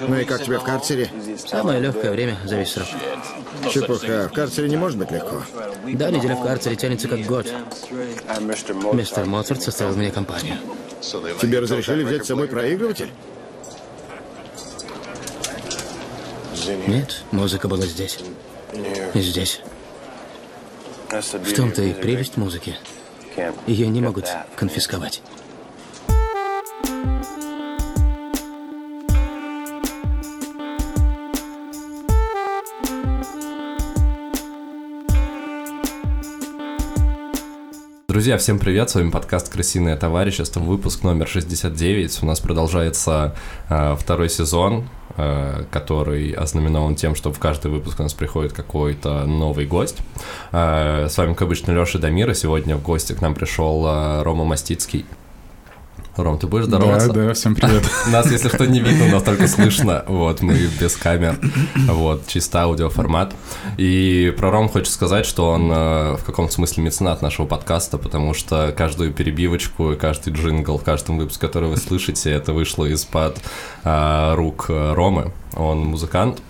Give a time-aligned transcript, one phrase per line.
[0.00, 1.10] Ну и как тебе в карцере?
[1.46, 2.88] Самое легкое время за весь срок.
[3.70, 4.28] Чепуха.
[4.28, 5.42] В карцере не может быть легко.
[5.92, 7.46] Да, неделя в карцере тянется как год.
[8.92, 10.56] Мистер Моцарт составил мне компанию.
[11.40, 13.10] Тебе разрешили взять с собой проигрыватель?
[16.86, 18.18] Нет, музыка была здесь.
[19.12, 19.60] И здесь.
[21.10, 22.76] В том-то и прелесть музыки.
[23.66, 25.22] Ее не могут конфисковать.
[38.24, 42.20] Друзья, всем привет, с вами подкаст «Крысиное товарищество», выпуск номер 69.
[42.22, 43.34] У нас продолжается
[43.68, 44.88] э, второй сезон,
[45.18, 49.98] э, который ознаменован тем, что в каждый выпуск у нас приходит какой-то новый гость.
[50.52, 52.32] Э, с вами, как обычно, Леша Дамира.
[52.32, 55.04] Сегодня в гости к нам пришел э, Рома Мастицкий.
[56.16, 57.08] Ром, ты будешь здороваться?
[57.12, 57.82] Да, да, всем привет.
[58.12, 60.04] Нас, если что, не видно, нас только слышно.
[60.06, 61.38] Вот, мы без камер.
[61.88, 63.34] Вот, чисто аудиоформат.
[63.78, 68.32] И про Ром хочу сказать, что он э, в каком-то смысле меценат нашего подкаста, потому
[68.32, 73.38] что каждую перебивочку каждый джингл в каждом выпуске, который вы слышите, это вышло из-под
[73.82, 75.32] э, рук Ромы.
[75.56, 76.40] Он музыкант.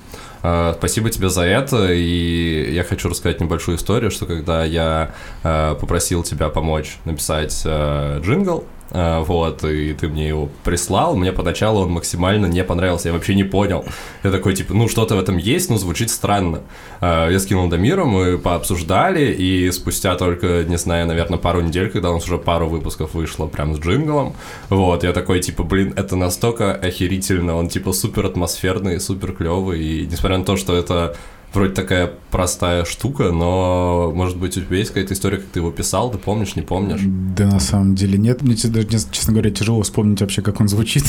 [0.77, 6.51] Спасибо тебе за это, и я хочу рассказать небольшую историю, что когда я попросил тебя
[6.51, 13.09] помочь написать джингл, вот, и ты мне его прислал, мне поначалу он максимально не понравился,
[13.09, 13.85] я вообще не понял.
[14.23, 16.61] Я такой, типа, ну, что-то в этом есть, но звучит странно.
[17.01, 22.11] А, я скинул Дамира, мы пообсуждали, и спустя только, не знаю, наверное, пару недель, когда
[22.11, 24.35] у нас уже пару выпусков вышло прям с джинглом,
[24.69, 30.07] вот, я такой, типа, блин, это настолько охерительно, он, типа, супер атмосферный, супер клевый, и
[30.07, 31.17] несмотря на то, что это
[31.55, 35.71] вроде такая простая штука, но, может быть, у тебя есть какая-то история, как ты его
[35.71, 37.01] писал, ты помнишь, не помнишь?
[37.05, 38.43] Да на самом деле нет.
[38.43, 41.05] Мне даже, честно говоря, тяжело вспомнить вообще, как он звучит.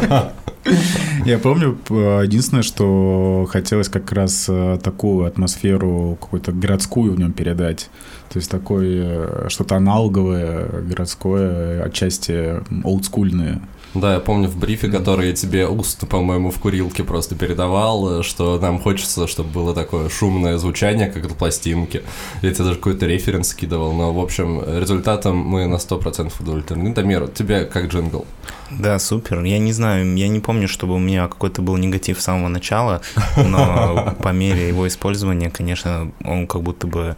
[1.24, 7.90] Я помню, единственное, что хотелось как раз э, такую атмосферу какую-то городскую в нем передать.
[8.30, 13.62] То есть такое э, что-то аналоговое, городское, отчасти олдскульное.
[13.94, 18.58] Да, я помню в брифе, который я тебе уст, по-моему, в курилке просто передавал, что
[18.60, 22.02] нам хочется, чтобы было такое шумное звучание, как в пластинке.
[22.42, 26.92] Я тебе даже какой-то референс скидывал, но, в общем, результатом мы на 100% удовлетворены.
[26.92, 28.26] Дамир, тебе как джингл?
[28.70, 29.42] Да, супер.
[29.42, 33.00] Я не знаю, я не помню, чтобы у меня какой-то был негатив с самого начала,
[33.36, 37.16] но по мере его использования, конечно, он как будто бы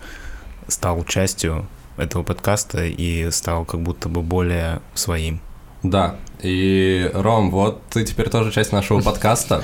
[0.68, 1.66] стал частью
[1.96, 5.40] этого подкаста и стал как будто бы более своим.
[5.82, 9.62] Да, и, Ром, вот ты теперь тоже часть нашего подкаста,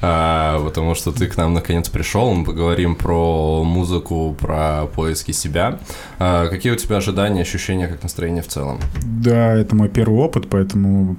[0.00, 5.78] а, потому что ты к нам наконец пришел, мы поговорим про музыку, про поиски себя.
[6.18, 8.80] А, какие у тебя ожидания, ощущения, как настроение в целом?
[9.02, 11.16] Да, это мой первый опыт, поэтому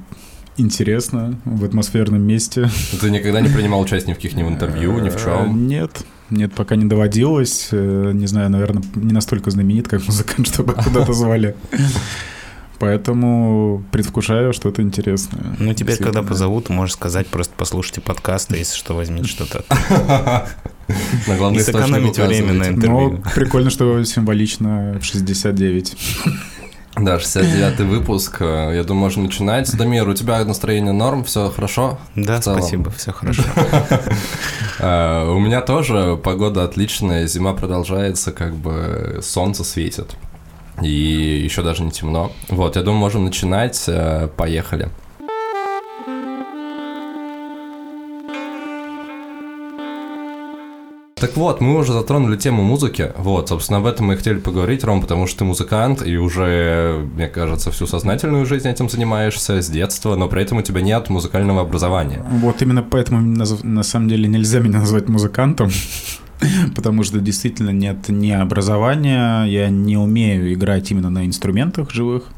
[0.58, 2.70] интересно в атмосферном месте.
[3.02, 5.68] Ты никогда не принимал участие ни в каких-нибудь интервью, ни в чем?
[5.68, 7.70] Нет, нет, пока не доводилось.
[7.72, 11.56] Э, не знаю, наверное, не настолько знаменит, как музыкант, чтобы куда-то звали.
[12.84, 15.56] Поэтому предвкушаю что-то интересное.
[15.58, 19.64] Ну, теперь, когда позовут, можешь сказать, просто послушайте подкасты, если что, возьмите что-то.
[21.28, 23.12] На главный И сэкономить время на интервью.
[23.12, 25.96] Ну, прикольно, что символично в 69.
[26.98, 28.42] Да, 69-й выпуск.
[28.42, 29.76] Я думаю, можно начинать.
[29.76, 31.98] Дамир, у тебя настроение норм, все хорошо?
[32.16, 33.44] Да, спасибо, все хорошо.
[34.80, 40.16] А, у меня тоже погода отличная, зима продолжается, как бы солнце светит
[40.82, 42.32] и еще даже не темно.
[42.50, 43.84] Вот, я думаю, можем начинать.
[43.88, 44.90] Э, поехали.
[51.24, 53.14] Так вот, мы уже затронули тему музыки.
[53.18, 57.08] Вот, собственно, об этом мы и хотели поговорить, Ром, потому что ты музыкант, и уже,
[57.16, 61.10] мне кажется, всю сознательную жизнь этим занимаешься с детства, но при этом у тебя нет
[61.10, 62.26] музыкального образования.
[62.30, 65.70] Вот именно поэтому на самом деле нельзя меня назвать музыкантом.
[66.76, 72.30] потому что действительно нет ни образования, я не умею играть именно на инструментах живых.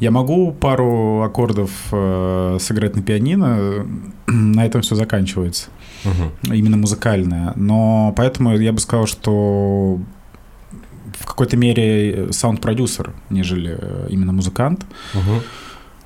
[0.00, 3.86] Я могу пару аккордов э, сыграть на пианино,
[4.26, 5.68] на этом все заканчивается.
[6.04, 6.54] Угу.
[6.54, 7.52] Именно музыкальное.
[7.54, 10.00] Но поэтому я бы сказал, что
[11.18, 14.84] в какой-то мере саунд-продюсер, нежели э, именно музыкант.
[15.14, 15.42] Угу.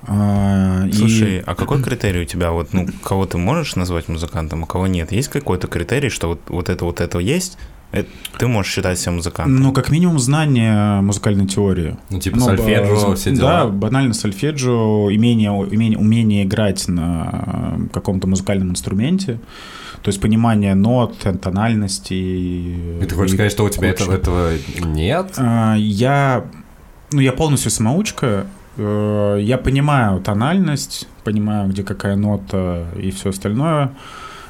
[0.05, 1.43] А, Слушай, и...
[1.45, 2.51] а какой критерий у тебя?
[2.51, 5.11] Вот, ну, кого ты можешь назвать музыкантом, а кого нет?
[5.11, 7.57] Есть какой-то критерий, что вот, вот это, вот это есть?
[7.91, 9.55] Это, ты можешь считать себя музыкантом?
[9.55, 11.97] Ну, как минимум, знание музыкальной теории.
[12.09, 13.63] Ну, типа ну, сольфеджио, все дела.
[13.63, 19.39] Да, банально сольфеджио, умение, умение, умение играть на каком-то музыкальном инструменте.
[20.03, 22.99] То есть понимание нот, тональностей.
[23.01, 24.51] И ты хочешь и сказать, что у тебя этого, этого
[24.85, 25.33] нет?
[25.37, 26.45] А, я,
[27.11, 28.45] ну, я полностью самоучка, Э,
[28.77, 33.91] я понимаю тональность, понимаю, где какая нота и все остальное,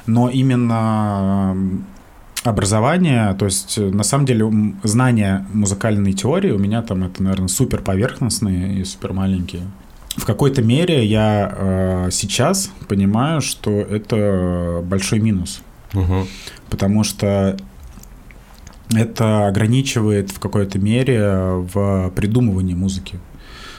[0.06, 1.56] но именно
[2.44, 4.50] образование, то есть на самом деле
[4.82, 9.62] знания музыкальной теории у меня там это, наверное, супер поверхностные и супер маленькие.
[10.16, 15.62] В какой-то мере я э, сейчас понимаю, что это большой минус,
[15.94, 16.26] угу.
[16.70, 17.56] потому что
[18.92, 21.30] это ограничивает в какой-то мере
[21.72, 23.20] в придумывании музыки.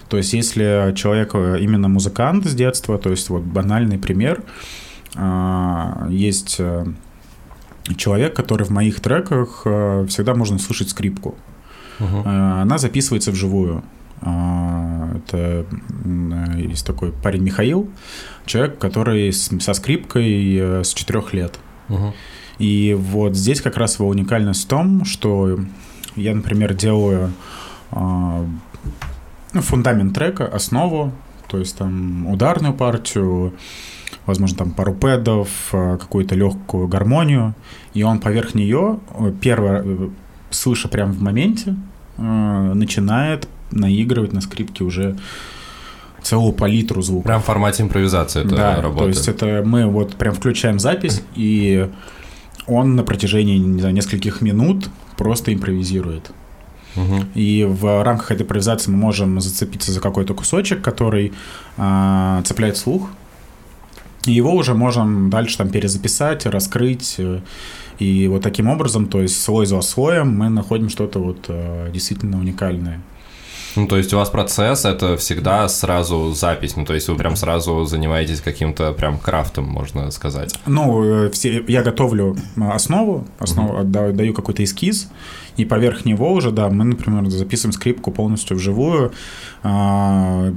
[0.10, 4.44] То есть, если человек именно музыкант с детства, то есть вот банальный пример,
[5.16, 6.86] а, есть э,
[7.96, 11.36] человек, который в моих треках э, всегда можно слушать скрипку.
[12.00, 12.24] Угу.
[12.26, 13.84] Она записывается вживую.
[14.22, 15.66] А, это
[16.58, 17.90] есть такой парень Михаил,
[18.46, 21.60] человек, который со скрипкой с четырех лет.
[21.90, 22.14] Угу.
[22.60, 25.60] И вот здесь как раз его уникальность в том, что
[26.16, 27.32] я, например, делаю
[27.92, 28.46] а,
[29.54, 31.12] фундамент трека, основу,
[31.48, 33.54] то есть там ударную партию,
[34.26, 37.56] возможно, там пару пэдов, а, какую-то легкую гармонию,
[37.94, 39.00] и он поверх нее,
[39.42, 40.10] первое, э,
[40.52, 41.76] слыша прямо в моменте,
[42.18, 45.18] начинает наигрывать на скрипке уже
[46.22, 47.26] целую палитру звуков.
[47.26, 49.14] Прям в формате импровизации это да, работает.
[49.14, 51.90] то есть это мы вот прям включаем запись, и
[52.68, 56.32] он на протяжении не знаю, нескольких минут просто импровизирует.
[56.96, 57.26] Угу.
[57.36, 61.34] И в рамках этой импровизации мы можем зацепиться за какой-то кусочек, который
[61.78, 63.10] э, цепляет слух.
[64.26, 67.16] И его уже можем дальше там перезаписать, раскрыть.
[67.18, 67.40] Э,
[68.00, 72.40] и вот таким образом, то есть слой за слоем мы находим что-то вот э, действительно
[72.40, 73.02] уникальное.
[73.76, 77.36] Ну, то есть у вас процесс это всегда сразу запись, ну, то есть вы прям
[77.36, 80.60] сразу занимаетесь каким-то прям крафтом, можно сказать.
[80.66, 84.12] Ну, э, все, я готовлю основу, основу mm-hmm.
[84.14, 85.10] даю какой-то эскиз,
[85.60, 89.12] и поверх него уже, да, мы, например, записываем скрипку полностью вживую,
[89.62, 90.54] а,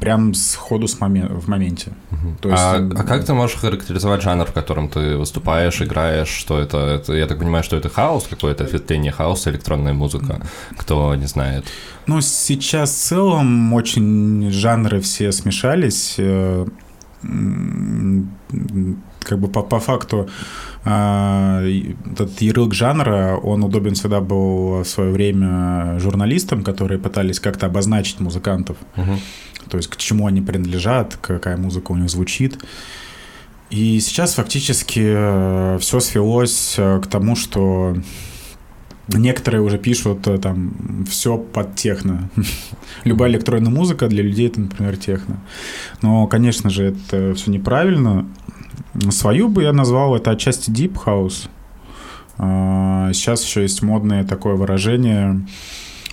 [0.00, 1.92] прям с ходу с момен- в моменте.
[2.10, 2.36] Угу.
[2.40, 6.28] То есть, а, а как ты можешь характеризовать жанр, в котором ты выступаешь, играешь?
[6.28, 6.78] Что это?
[6.78, 10.40] это я так понимаю, что это хаос какое-то, ответвление хаоса, электронная музыка,
[10.78, 11.66] кто не знает.
[12.06, 16.18] Ну, сейчас в целом очень жанры все смешались.
[19.24, 20.28] Как бы по, по факту
[20.84, 27.66] а, этот ярлык жанра, он удобен всегда был в свое время журналистам, которые пытались как-то
[27.66, 28.76] обозначить музыкантов.
[28.96, 29.18] Угу.
[29.70, 32.58] То есть к чему они принадлежат, какая музыка у них звучит.
[33.72, 37.96] И сейчас фактически э, все свелось э, к тому, что
[39.08, 42.28] некоторые уже пишут э, там все под техно.
[43.04, 45.40] Любая электронная музыка для людей это, например, техно.
[46.02, 48.26] Но, конечно же, это все неправильно.
[49.10, 51.48] Свою бы я назвал это отчасти Deep House.
[52.38, 55.42] А, сейчас еще есть модное такое выражение.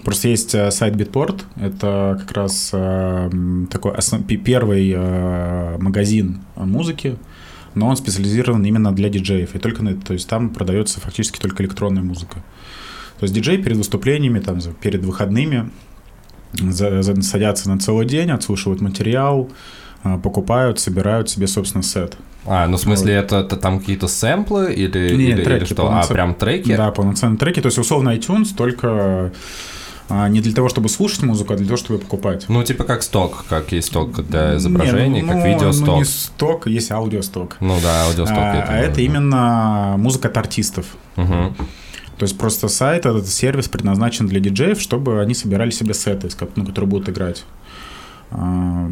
[0.04, 1.44] Просто есть э, сайт Bitport.
[1.58, 3.30] Это как раз э,
[3.70, 4.24] такой основ...
[4.24, 7.18] первый э, магазин музыки,
[7.76, 9.56] но он специализирован именно для диджеев.
[9.56, 12.36] И только на то есть там продается фактически только электронная музыка.
[13.20, 15.70] То есть диджей перед выступлениями, там, перед выходными
[17.22, 19.52] садятся на целый день, отслушивают материал,
[20.24, 22.18] покупают, собирают себе, собственно, сет.
[22.52, 23.26] А, ну в смысле, вот.
[23.26, 25.88] это, это там какие-то сэмплы или, Нет, или, треки, или что?
[25.92, 26.76] А, прям треки?
[26.76, 27.62] Да, полноценные треки.
[27.62, 29.32] То есть, условно, iTunes только
[30.10, 32.46] а, не для того, чтобы слушать музыку, а для того, чтобы ее покупать.
[32.48, 35.88] Ну, типа как сток, как есть сток для изображений, не, ну, как видеосток.
[35.88, 37.58] Ну, не сток, есть аудиосток.
[37.60, 38.38] Ну да, аудиосток.
[38.40, 40.88] А, это, а это именно музыка от артистов.
[41.18, 41.54] Угу.
[42.18, 46.66] То есть просто сайт, этот сервис предназначен для диджеев, чтобы они собирали себе сеты, на
[46.66, 47.46] которые будут играть.
[48.32, 48.90] А,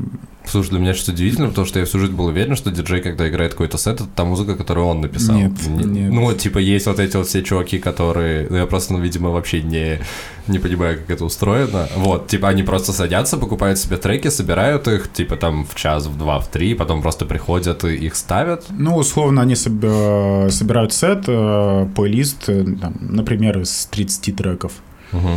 [0.49, 3.27] Слушай, для меня что удивительно, потому что я всю жизнь был уверен, что диджей, когда
[3.27, 5.35] играет какой-то сет, это та музыка, которую он написал.
[5.35, 6.11] Нет, не, нет.
[6.11, 8.47] Ну, типа, есть вот эти вот все чуваки, которые...
[8.49, 9.99] Ну, я просто, ну, видимо, вообще не,
[10.47, 11.87] не понимаю, как это устроено.
[11.97, 16.17] Вот, типа, они просто садятся, покупают себе треки, собирают их, типа, там, в час, в
[16.17, 18.65] два, в три, потом просто приходят и их ставят.
[18.69, 24.71] Ну, условно, они собирают сет, э, плейлист, э, там, например, из 30 треков.
[25.11, 25.29] Угу.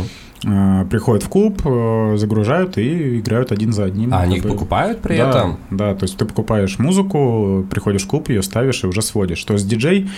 [0.43, 4.13] Э, приходят в клуб, э, загружают и играют один за одним.
[4.13, 5.59] А они их покупают при да, этом?
[5.69, 9.43] Да, то есть ты покупаешь музыку, приходишь в клуб, ее ставишь и уже сводишь.
[9.43, 10.09] То есть диджей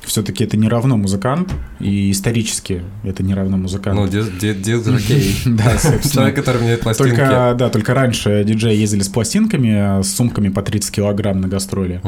[0.00, 3.98] все-таки это не равно музыкант, и исторически это не равно музыкант.
[3.98, 5.36] Ну, диск-жокей.
[5.44, 5.76] Да.
[6.12, 7.10] Человек, который мне пластинки.
[7.10, 12.00] Только, да, только раньше диджеи ездили с пластинками, с сумками по 30 килограмм на гастроли.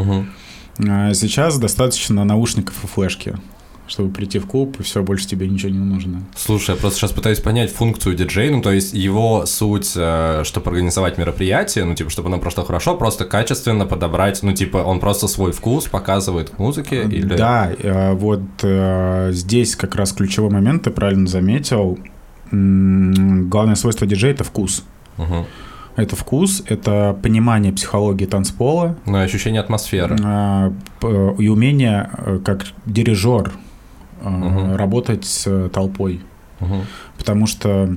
[0.88, 3.34] А сейчас достаточно наушников и флешки
[3.88, 6.22] чтобы прийти в клуб, и все, больше тебе ничего не нужно.
[6.36, 10.70] Слушай, я просто сейчас пытаюсь понять функцию диджея, ну, то есть его суть, э, чтобы
[10.70, 15.26] организовать мероприятие, ну, типа, чтобы оно прошло хорошо, просто качественно подобрать, ну, типа, он просто
[15.26, 17.34] свой вкус показывает к музыке или...
[17.34, 21.98] Да, э, вот э, здесь как раз ключевой момент, ты правильно заметил,
[22.50, 24.84] главное свойство диджея— это вкус.
[25.18, 25.46] Угу.
[25.96, 28.96] это вкус, это понимание психологии танцпола.
[29.04, 30.16] Ну, ощущение атмосферы.
[31.38, 33.52] И умение, э, как дирижер,
[34.22, 34.76] угу.
[34.76, 36.20] работать с толпой.
[36.60, 36.84] Угу.
[37.18, 37.96] Потому что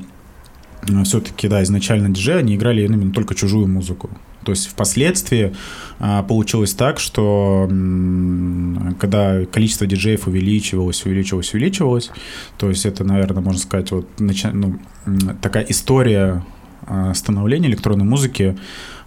[1.03, 4.09] все-таки, да, изначально диджеи, они играли именно только чужую музыку.
[4.43, 5.53] То есть впоследствии
[5.99, 12.09] а, получилось так, что м, когда количество диджеев увеличивалось, увеличивалось, увеличивалось,
[12.57, 14.79] то есть это, наверное, можно сказать, вот нача- ну,
[15.41, 16.43] такая история
[17.13, 18.57] становления электронной музыки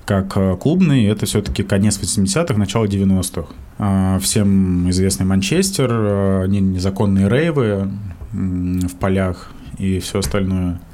[0.05, 3.49] как а, клубный, это все-таки конец 80-х, начало 90-х.
[3.79, 7.91] А, всем известный Манчестер, а, незаконные рейвы
[8.33, 10.81] в полях и все остальное–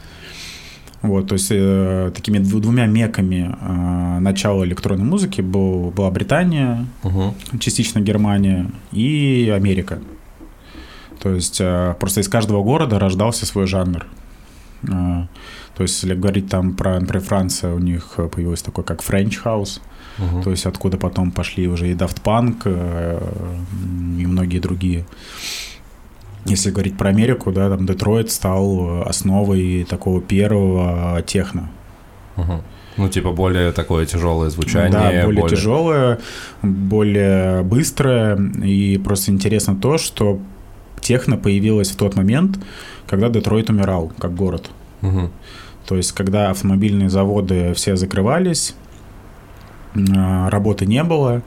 [1.03, 7.35] вот, то есть э, такими двумя меками э, начала электронной музыки был, была Британия, угу.
[7.59, 10.01] частично Германия и Америка.
[11.23, 14.07] То есть э, просто из каждого города рождался свой жанр.
[14.83, 15.27] Э,
[15.81, 19.81] то есть, если говорить там про, например, Франция, у них появилось такое, как French House,
[20.19, 20.43] угу.
[20.43, 23.19] то есть откуда потом пошли уже и Daft Punk, э,
[24.19, 25.07] и многие другие.
[26.45, 31.71] Если говорить про Америку, да, там Детройт стал основой такого первого техно.
[32.37, 32.63] Угу.
[32.99, 34.93] Ну, типа более такое тяжелое звучание.
[34.93, 36.19] Да, более, более тяжелое,
[36.61, 38.39] более быстрое.
[38.63, 40.41] И просто интересно то, что
[41.01, 42.59] техно появилось в тот момент,
[43.07, 44.69] когда Детройт умирал как город.
[45.03, 45.31] Угу.
[45.87, 48.75] То есть, когда автомобильные заводы все закрывались,
[49.95, 51.43] а, работы не было,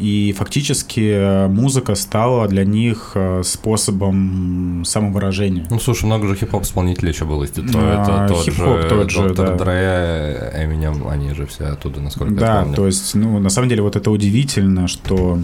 [0.00, 5.66] и фактически э, музыка стала для них э, способом самовыражения.
[5.68, 8.24] Ну, слушай, много же хип-хоп исполнителей еще было из Детройта.
[8.24, 9.64] А, тот хип-хоп же, тот же, Доктор да.
[9.64, 12.70] Дре, Эминем, они же все оттуда, насколько да, я помню.
[12.70, 15.38] Да, то есть, ну, на самом деле, вот это удивительно, что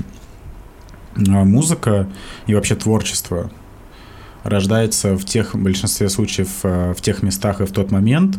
[1.17, 2.09] э, музыка
[2.47, 3.51] и вообще творчество
[4.49, 8.39] рождается в тех, в большинстве случаев, в тех местах и в тот момент,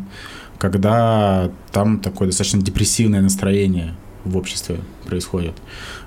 [0.57, 5.53] когда там такое достаточно депрессивное настроение в обществе происходит.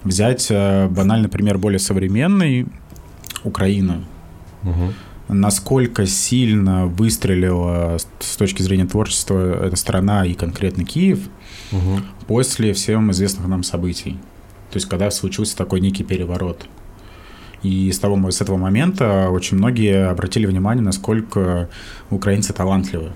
[0.04, 2.66] Взять э, банальный пример более современный,
[3.44, 4.04] Украина.
[4.62, 4.92] Угу.
[5.28, 11.20] Насколько сильно выстрелила с точки зрения творчества эта страна и конкретно Киев
[11.72, 12.00] угу.
[12.26, 14.18] после всем известных нам событий.
[14.70, 16.66] То есть, когда случился такой некий переворот.
[17.62, 21.68] И с, того, с этого момента очень многие обратили внимание, насколько
[22.10, 23.12] украинцы талантливы.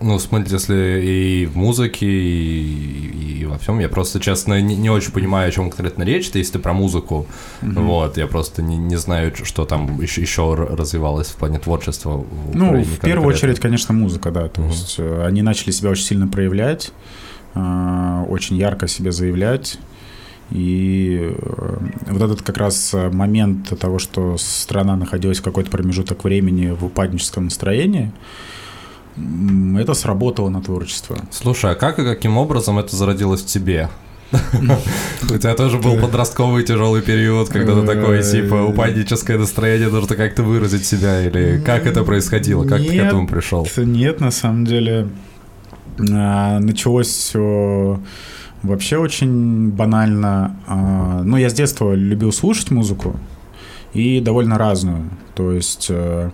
[0.00, 3.80] Ну, в смысле, если и в музыке, и, и во всем.
[3.80, 7.26] Я просто, честно, не, не очень понимаю, о чем конкретно речь, если ты про музыку.
[7.62, 7.82] Mm-hmm.
[7.82, 12.18] Вот, я просто не, не знаю, что там еще, еще развивалось в плане творчества.
[12.18, 13.26] В ну, Украине в первую конкретно.
[13.26, 14.48] очередь, конечно, музыка, да.
[14.48, 14.68] То mm-hmm.
[14.68, 16.92] есть э, они начали себя очень сильно проявлять,
[17.54, 19.78] э, очень ярко себя заявлять.
[20.50, 26.70] И э, вот этот как раз момент того, что страна находилась в какой-то промежуток времени
[26.70, 28.12] в упадническом настроении,
[29.78, 31.18] это сработало на творчество.
[31.30, 33.88] Слушай, а как и каким образом это зародилось в тебе?
[35.22, 40.42] У тебя тоже был подростковый тяжелый период, когда ты такое, типа, упадническое настроение, нужно как-то
[40.42, 43.66] выразить себя, или как это происходило, как ты к этому пришел?
[43.76, 45.08] Нет, на самом деле,
[45.98, 48.00] а, началось все
[48.62, 50.56] вообще очень банально.
[50.66, 53.16] А, ну, я с детства любил слушать музыку,
[53.92, 55.04] и довольно разную.
[55.34, 56.30] То есть э,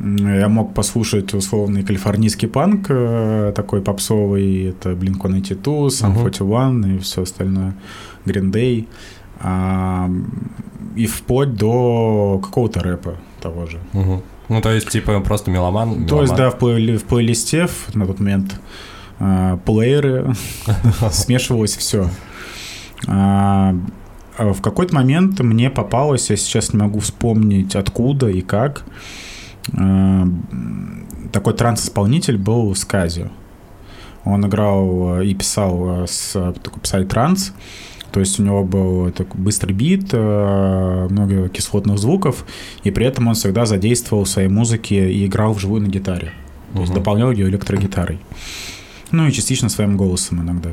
[0.00, 6.32] я мог послушать условный калифорнийский панк, э, такой попсовый, это Blink-182, Sum uh-huh.
[6.34, 7.74] 41 и все остальное,
[8.24, 8.86] Green Day,
[9.40, 10.10] а,
[10.96, 13.78] и вплоть до какого-то рэпа того же.
[13.92, 14.22] Uh-huh.
[14.48, 15.88] Ну, то есть, типа, просто меломан?
[15.88, 16.06] меломан.
[16.08, 18.60] То есть, да, в, плей- в плейлисте на тот момент
[19.18, 20.34] плееры,
[21.10, 22.08] смешивалось все.
[23.06, 23.74] А,
[24.38, 28.84] в какой-то момент мне попалось, я сейчас не могу вспомнить откуда и как,
[29.72, 30.24] Э,
[31.32, 33.28] такой транс-исполнитель был Сказио.
[34.24, 37.52] Он играл и писал с такой писали транс.
[38.10, 42.46] То есть у него был такой быстрый бит, э, много кислотных звуков,
[42.84, 46.32] и при этом он всегда задействовал в своей музыке и играл вживую на гитаре.
[46.74, 48.20] То есть дополнял ее электрогитарой.
[49.10, 50.70] Ну и частично своим голосом иногда.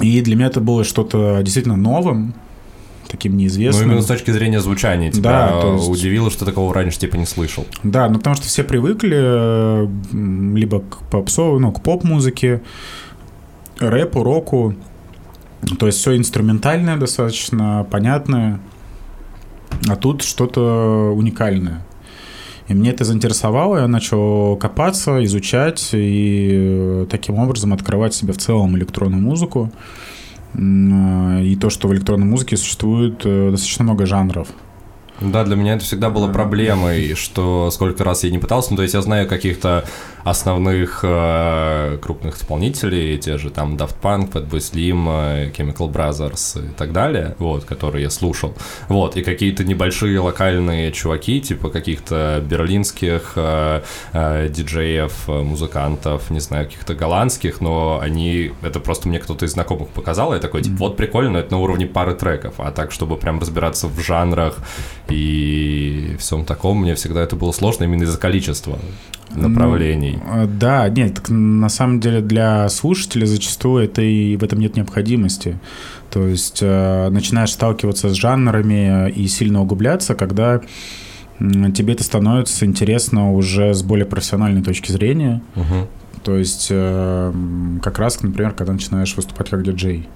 [0.00, 2.34] И для меня это было что-то действительно новым,
[3.08, 3.86] таким неизвестным.
[3.86, 5.88] Ну, именно с точки зрения звучания тебя да, то есть...
[5.88, 7.64] удивило, что такого раньше типа не слышал.
[7.82, 9.88] Да, ну потому что все привыкли
[10.56, 12.62] либо к попсовой, ну, к поп-музыке,
[13.78, 14.74] рэпу, року.
[15.78, 18.60] То есть все инструментальное достаточно, понятное.
[19.88, 21.84] А тут что-то уникальное.
[22.68, 28.38] И мне это заинтересовало, я начал копаться, изучать и э, таким образом открывать себе в
[28.38, 29.70] целом электронную музыку.
[30.54, 34.48] Э, и то, что в электронной музыке существует э, достаточно много жанров.
[35.20, 38.82] Да, для меня это всегда было проблемой, что сколько раз я не пытался, ну, то
[38.82, 39.84] есть я знаю каких-то
[40.24, 46.72] основных э, крупных исполнителей, те же там Daft Punk, Fatboy Slim, э, Chemical Brothers и
[46.72, 48.54] так далее, вот, которые я слушал.
[48.88, 56.40] Вот, и какие-то небольшие локальные чуваки, типа каких-то берлинских э, э, диджеев, э, музыкантов, не
[56.40, 60.62] знаю, каких-то голландских, но они, это просто мне кто-то из знакомых показал, и я такой,
[60.62, 64.00] типа, вот прикольно, но это на уровне пары треков, а так, чтобы прям разбираться в
[64.00, 64.58] жанрах
[65.08, 68.78] и всем таком, мне всегда это было сложно именно из-за количества
[69.36, 70.18] направлений.
[70.24, 74.76] Ну, да, нет, так на самом деле для слушателя зачастую это и в этом нет
[74.76, 75.58] необходимости.
[76.10, 80.60] То есть э, начинаешь сталкиваться с жанрами и сильно углубляться, когда
[81.38, 85.42] тебе это становится интересно уже с более профессиональной точки зрения.
[85.56, 85.88] Угу.
[86.22, 87.32] То есть э,
[87.82, 90.08] как раз, например, когда начинаешь выступать как диджей.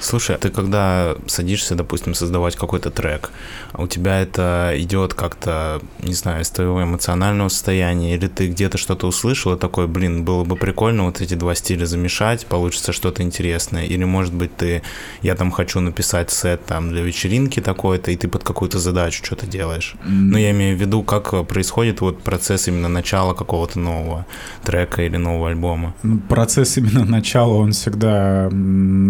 [0.00, 3.30] Слушай, ты когда садишься, допустим, создавать какой-то трек,
[3.72, 8.78] а у тебя это идет как-то, не знаю, из твоего эмоционального состояния, или ты где-то
[8.78, 13.22] что-то услышал и такой, блин, было бы прикольно вот эти два стиля замешать, получится что-то
[13.22, 14.82] интересное, или, может быть, ты,
[15.22, 19.46] я там хочу написать сет там для вечеринки такой-то, и ты под какую-то задачу что-то
[19.46, 19.94] делаешь.
[20.04, 20.10] Mm.
[20.10, 24.26] Но я имею в виду, как происходит вот процесс именно начала какого-то нового
[24.62, 25.94] трека или нового альбома.
[26.02, 28.50] Ну, процесс именно начала, он всегда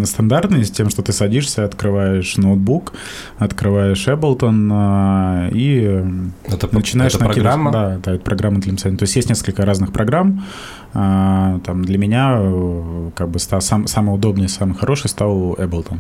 [0.05, 2.93] стандартный, с тем, что ты садишься, открываешь ноутбук,
[3.39, 6.05] открываешь Ableton а, и
[6.47, 7.73] это, начинаешь это программа?
[7.73, 8.77] Да, да, это программа для.
[8.77, 10.45] То есть есть несколько разных программ.
[10.93, 15.99] А, там для меня э, как бы стал, сам, самый удобный, самый хороший стал Ableton.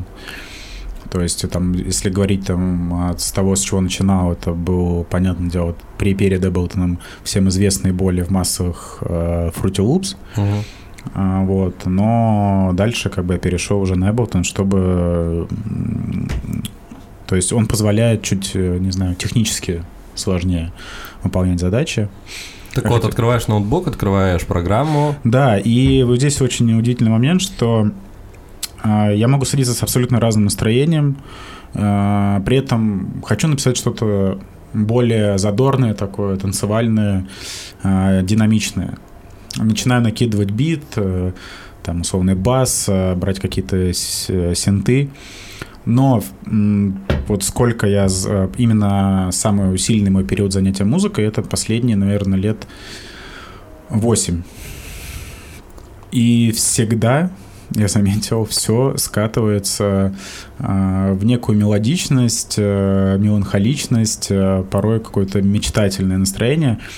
[1.10, 5.76] То есть, там, если говорить там, с того, с чего начинал, это был, понятное дело,
[5.96, 10.16] при перед Ableton всем известный более в массовых э, Fruity Loops.
[10.36, 10.64] Угу.
[11.12, 11.86] А, вот.
[11.86, 15.48] Но дальше как бы я перешел уже на Ableton, чтобы...
[17.26, 19.82] То есть он позволяет чуть, э, не знаю, технически
[20.14, 20.72] сложнее
[21.22, 22.08] выполнять задачи.
[22.74, 25.14] Так вот, открываешь ноутбук, открываешь программу.
[25.24, 27.90] Да, и вот здесь очень удивительный момент, что
[28.82, 31.16] э, я могу садиться с абсолютно разным настроением,
[31.72, 34.38] э, при этом хочу написать что-то
[34.74, 37.28] более задорное такое, танцевальное,
[37.84, 38.98] динамичное
[39.56, 41.32] начинаю накидывать бит, э,
[41.82, 43.92] там условный бас, э, брать какие-то э,
[44.54, 45.10] синты.
[45.84, 46.22] Но
[47.28, 48.06] вот сколько я...
[48.56, 52.66] Именно самый усиленный мой период занятия музыкой, это последние, наверное, лет
[53.90, 54.42] 8.
[56.10, 57.30] И всегда,
[57.72, 60.14] я заметил, все скатывается
[60.58, 64.30] в некую мелодичность, меланхоличность,
[64.70, 66.78] порой какое-то мечтательное настроение–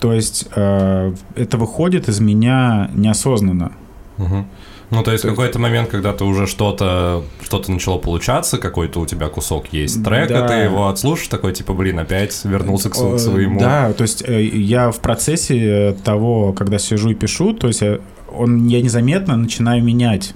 [0.00, 3.72] то есть э, это выходит из меня неосознанно.
[4.18, 4.46] Угу.
[4.90, 9.28] Ну, то есть какой-то момент, когда ты уже что-то что-то начало получаться, какой-то у тебя
[9.28, 10.48] кусок есть трека, да.
[10.48, 13.60] ты его отслушаешь, такой, типа, блин, опять вернулся к э, своему.
[13.60, 18.00] Да, то есть э, я в процессе того, когда сижу и пишу, то есть я,
[18.32, 20.34] он, я незаметно начинаю менять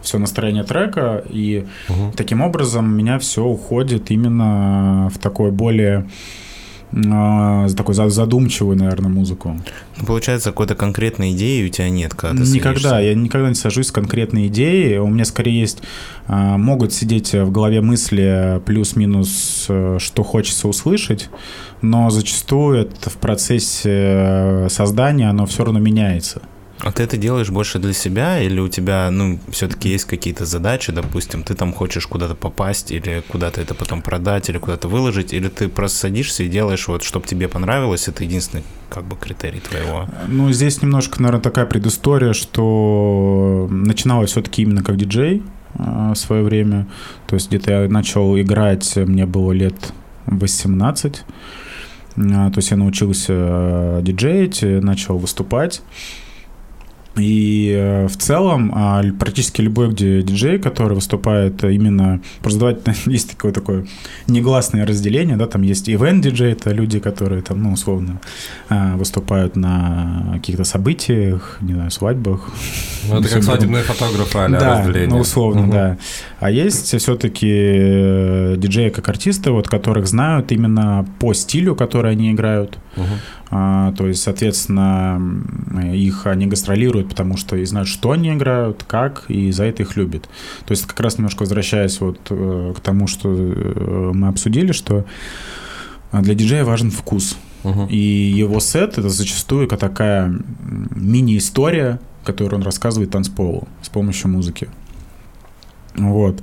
[0.00, 2.12] все настроение трека, и угу.
[2.16, 6.08] таким образом меня все уходит именно в такое более
[6.90, 9.56] такой задумчивую, наверное, музыку.
[9.98, 13.08] Ну, получается, какой-то конкретной идеи у тебя нет, когда ты Никогда, садишься.
[13.08, 14.98] я никогда не сажусь с конкретной идеей.
[14.98, 15.82] У меня скорее есть,
[16.26, 21.30] а, могут сидеть в голове мысли плюс-минус, э, что хочется услышать,
[21.82, 26.42] но зачастую это в процессе э, создания оно все равно меняется.
[26.80, 30.92] А ты это делаешь больше для себя или у тебя, ну, все-таки есть какие-то задачи,
[30.92, 35.48] допустим, ты там хочешь куда-то попасть или куда-то это потом продать или куда-то выложить, или
[35.48, 40.08] ты просто садишься и делаешь вот, чтобы тебе понравилось, это единственный как бы критерий твоего?
[40.28, 45.42] Ну, здесь немножко, наверное, такая предыстория, что начиналось все-таки именно как диджей
[45.74, 46.86] а, в свое время,
[47.26, 49.92] то есть где-то я начал играть, мне было лет
[50.26, 51.24] 18,
[52.16, 55.82] а, то есть я научился а, диджеить, начал выступать,
[57.18, 63.30] и э, в целом а, практически любой где диджей, который выступает именно, просто давайте, есть
[63.30, 63.86] такое такое
[64.26, 68.20] негласное разделение, да, там есть ивент диджей, это люди, которые там, ну, условно,
[68.68, 72.48] а, выступают на каких-то событиях, не знаю, свадьбах.
[73.08, 75.08] Ну, это как свадебные фотографы, а Да, разделение.
[75.08, 75.72] ну, условно, угу.
[75.72, 75.98] да.
[76.40, 82.32] А есть все-таки э, диджеи как артисты, вот, которых знают именно по стилю, который они
[82.32, 82.78] играют.
[82.96, 83.06] Угу.
[83.50, 85.20] А, то есть, соответственно,
[85.92, 89.96] их они гастролируют, потому что и знают, что они играют, как, и за это их
[89.96, 90.28] любят.
[90.66, 95.04] То есть, как раз немножко возвращаясь вот э, к тому, что э, мы обсудили, что
[96.12, 97.38] для диджея важен вкус.
[97.64, 97.86] Угу.
[97.86, 100.32] И его сет это зачастую такая
[100.94, 104.68] мини-история, которую он рассказывает танцполу с помощью музыки.
[105.96, 106.42] Вот.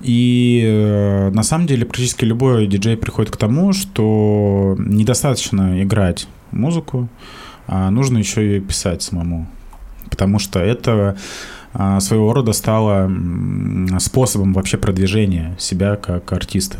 [0.00, 7.08] И э, на самом деле практически любой диджей приходит к тому, что недостаточно играть музыку,
[7.66, 9.46] а нужно еще и писать самому.
[10.10, 11.16] Потому что это
[11.74, 13.10] а, своего рода стало
[13.98, 16.78] способом вообще продвижения себя как артиста.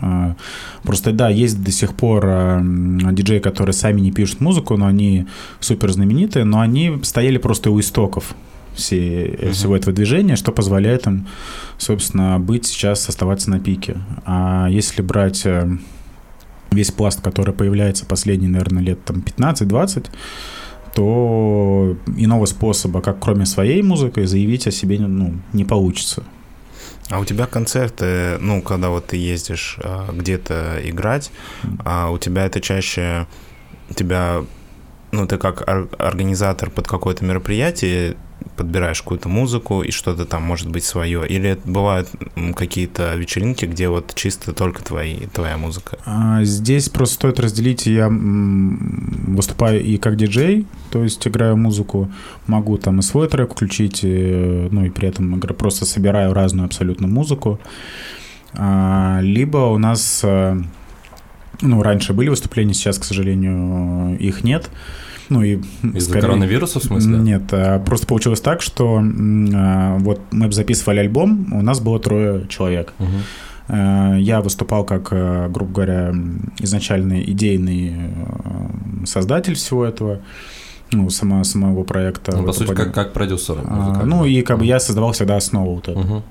[0.00, 0.36] А,
[0.82, 5.26] просто да, есть до сих пор диджеи, которые сами не пишут музыку, но они
[5.60, 8.34] супер знаменитые, но они стояли просто у истоков
[8.74, 9.52] все, uh-huh.
[9.52, 11.26] всего этого движения, что позволяет им,
[11.78, 13.96] собственно, быть сейчас, оставаться на пике.
[14.24, 15.68] А если брать э,
[16.74, 20.06] весь пласт, который появляется последние, наверное, лет там 15-20,
[20.94, 26.24] то иного способа, как кроме своей музыки, заявить о себе ну, не получится.
[27.10, 31.30] А у тебя концерты, ну, когда вот ты ездишь а, где-то играть,
[31.84, 33.26] а у тебя это чаще
[33.94, 34.44] тебя,
[35.10, 38.16] ну, ты как организатор под какое-то мероприятие
[38.62, 41.26] подбираешь какую-то музыку и что-то там может быть свое?
[41.26, 42.08] Или бывают
[42.54, 45.98] какие-то вечеринки, где вот чисто только твои, твоя музыка?
[46.04, 52.08] А, здесь просто стоит разделить, я выступаю и как диджей, то есть играю музыку,
[52.46, 57.08] могу там и свой трек включить, и, ну и при этом просто собираю разную абсолютно
[57.08, 57.58] музыку.
[58.54, 60.56] А, либо у нас, э,
[61.62, 64.70] ну, раньше были выступления, сейчас, к сожалению, их нет.
[65.32, 65.60] Ну и
[65.94, 66.22] из-за скорее...
[66.22, 67.18] коронавируса в смысле?
[67.18, 72.46] Нет, а просто получилось так, что а, вот мы записывали альбом, у нас было трое
[72.48, 72.92] человек.
[72.98, 73.76] Угу.
[74.18, 75.08] Я выступал как,
[75.52, 76.12] грубо говоря,
[76.58, 77.94] изначальный идейный
[79.06, 80.20] создатель всего этого
[80.92, 82.36] ну, сама, самого проекта.
[82.36, 83.58] Ну, по сути, как, как продюсер.
[83.64, 86.00] А, ну, и как бы я создавал всегда основу вот эту.
[86.00, 86.22] Угу.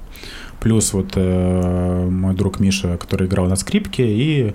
[0.60, 4.54] Плюс вот э, мой друг Миша, который играл на скрипке, и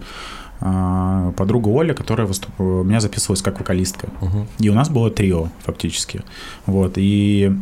[0.59, 2.59] подруга Оля, которая выступ...
[2.61, 4.09] у меня записывалась как вокалистка.
[4.21, 4.47] Угу.
[4.61, 6.23] И у нас было трио фактически.
[6.64, 6.95] Вот.
[6.97, 7.53] И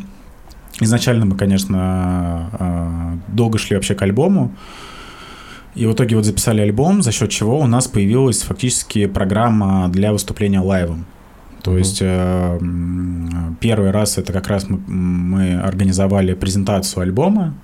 [0.80, 4.52] изначально мы, конечно, а, долго шли вообще к альбому.
[5.74, 10.12] И в итоге вот записали альбом, за счет чего у нас появилась фактически программа для
[10.12, 11.04] выступления лайвом.
[11.62, 12.60] То uh есть э,
[13.58, 17.54] первый раз это как раз мы, мы организовали презентацию альбома,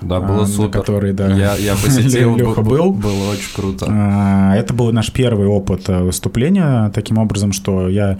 [0.00, 0.80] да, было а, супер.
[0.80, 2.92] Который, да, я, я посетил, Леха был.
[2.92, 3.86] Было очень круто.
[3.88, 8.18] А, это был наш первый опыт э, выступления, таким образом, что я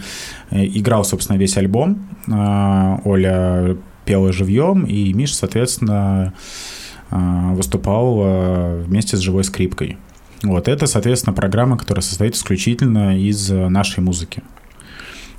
[0.51, 2.09] э, играл, собственно, весь альбом.
[2.31, 6.33] А, Оля пела живьем, и Миша, соответственно,
[7.11, 9.97] выступал вместе с живой скрипкой.
[10.43, 14.43] Вот это, соответственно, программа, которая состоит исключительно из нашей музыки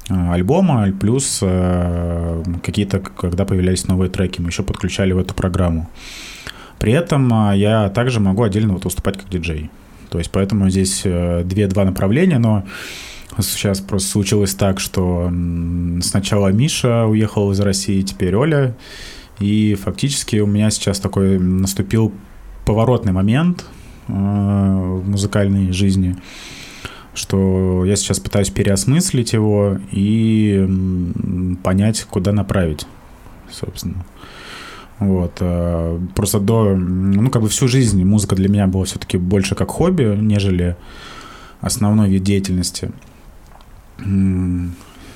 [0.10, 1.40] альбома, плюс
[2.64, 5.90] какие-то, когда появлялись новые треки, мы еще подключали в эту программу.
[6.80, 9.70] При этом а, я также могу отдельно вот выступать как диджей.
[10.10, 12.64] То есть поэтому здесь э, две-два направления, но
[13.40, 15.32] сейчас просто случилось так, что
[16.02, 18.76] сначала Миша уехал из России, теперь Оля,
[19.40, 22.14] и фактически у меня сейчас такой наступил
[22.66, 23.66] поворотный момент
[24.08, 26.16] э, в музыкальной жизни,
[27.18, 30.68] что я сейчас пытаюсь переосмыслить его и
[31.64, 32.86] понять, куда направить,
[33.52, 34.06] собственно.
[35.00, 35.34] Вот.
[35.40, 36.76] Э, просто до...
[36.76, 40.76] Ну, как бы всю жизнь музыка для меня была все-таки больше как хобби, нежели
[41.62, 42.92] основной вид деятельности.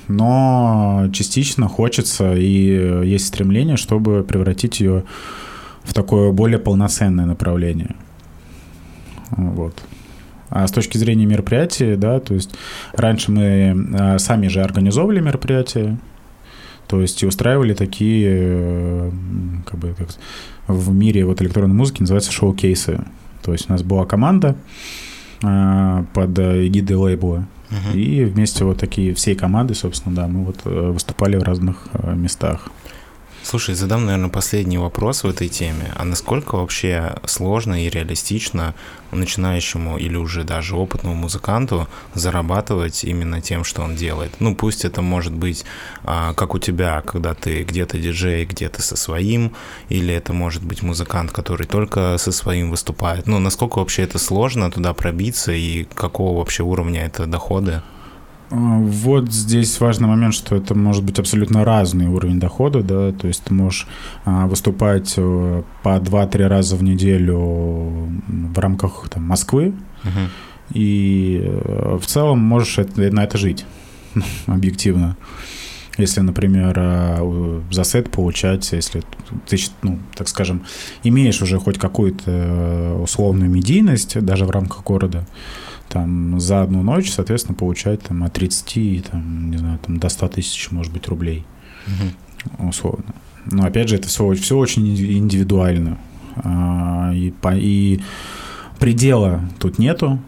[0.08, 5.04] Но частично хочется и есть стремление, чтобы превратить ее
[5.84, 7.94] в такое более полноценное направление.
[9.30, 9.80] Вот.
[10.54, 12.54] А с точки зрения мероприятий, да, то есть
[12.92, 15.96] раньше мы э, сами же организовывали мероприятия,
[16.88, 19.10] то есть и устраивали такие, э,
[19.64, 20.08] как бы, как
[20.68, 23.00] в мире вот электронной музыки называются шоу-кейсы.
[23.42, 24.56] То есть у нас была команда
[25.42, 27.98] э, под эгидой лейбла, uh-huh.
[27.98, 32.68] и вместе вот такие всей команды, собственно, да, мы вот э, выступали в разных местах.
[33.52, 35.92] Слушай, задам, наверное, последний вопрос в этой теме.
[35.94, 38.74] А насколько вообще сложно и реалистично
[39.10, 44.32] начинающему или уже даже опытному музыканту зарабатывать именно тем, что он делает?
[44.40, 45.66] Ну, пусть это может быть
[46.02, 49.52] а, как у тебя, когда ты где-то диджей, где-то со своим,
[49.90, 53.26] или это может быть музыкант, который только со своим выступает.
[53.26, 57.82] Ну, насколько вообще это сложно туда пробиться и какого вообще уровня это доходы?
[58.54, 63.44] Вот здесь важный момент, что это может быть абсолютно разный уровень дохода, да, то есть
[63.44, 63.86] ты можешь
[64.26, 69.72] а, выступать э, по 2-3 раза в неделю в рамках там, Москвы,
[70.04, 70.28] uh-huh.
[70.74, 73.64] и э, в целом можешь на это жить,
[74.46, 75.16] объективно.
[75.96, 79.02] Если, например, а, за сет получать, если
[79.48, 80.62] ты, ну, так скажем,
[81.02, 85.26] имеешь уже хоть какую-то э, условную медийность даже в рамках города,
[85.92, 90.28] там за одну ночь, соответственно, получать там от 30, там, не знаю, там до 100
[90.28, 91.44] тысяч, может быть, рублей.
[91.86, 92.68] Угу.
[92.68, 93.04] Условно.
[93.44, 95.98] Но опять же, это все, все очень индивидуально.
[96.36, 98.00] А, и, по, и
[98.78, 100.18] предела тут нету.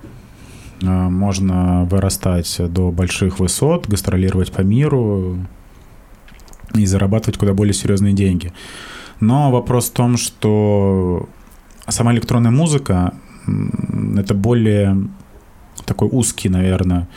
[0.83, 5.39] можно вырастать до больших высот, гастролировать по миру
[6.75, 8.53] и зарабатывать куда более серьезные деньги.
[9.21, 11.27] Но вопрос в том, что
[11.89, 13.15] сама электронная музыка
[14.17, 15.09] это более
[15.85, 17.09] такой узкий, наверное,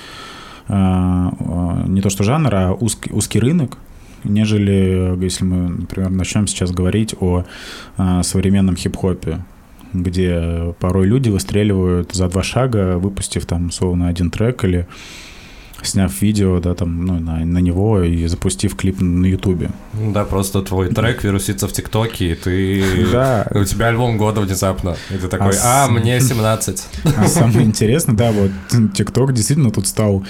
[0.70, 3.78] не то что жанр, а узкий, узкий рынок,
[4.24, 7.46] нежели если мы, например, начнем сейчас говорить о
[8.24, 9.40] современном хип-хопе
[9.94, 14.88] где порой люди выстреливают за два шага, выпустив там, условно, один трек или
[15.84, 19.72] сняв видео, да, там, ну, на, на него и запустив клип на Ютубе.
[19.94, 22.84] Да, просто твой трек вирусится в ТикТоке, и ты...
[23.12, 23.48] Да.
[23.52, 24.96] У тебя альбом года внезапно.
[25.10, 26.88] И ты такой, а, а мне 17.
[27.18, 28.52] А самое интересное, да, вот
[28.94, 30.26] ТикТок действительно тут стал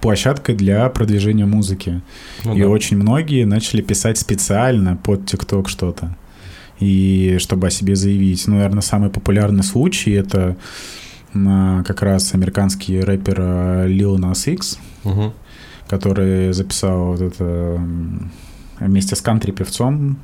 [0.00, 2.00] площадкой для продвижения музыки.
[2.44, 2.68] Ну, и да.
[2.68, 6.16] очень многие начали писать специально под ТикТок что-то
[6.80, 8.46] и чтобы о себе заявить.
[8.46, 10.56] Ну, наверное, самый популярный случай это
[11.32, 15.32] как раз американский рэпер э, Lil Nas X, угу.
[15.88, 17.80] который записал вот это
[18.80, 20.18] вместе с кантри-певцом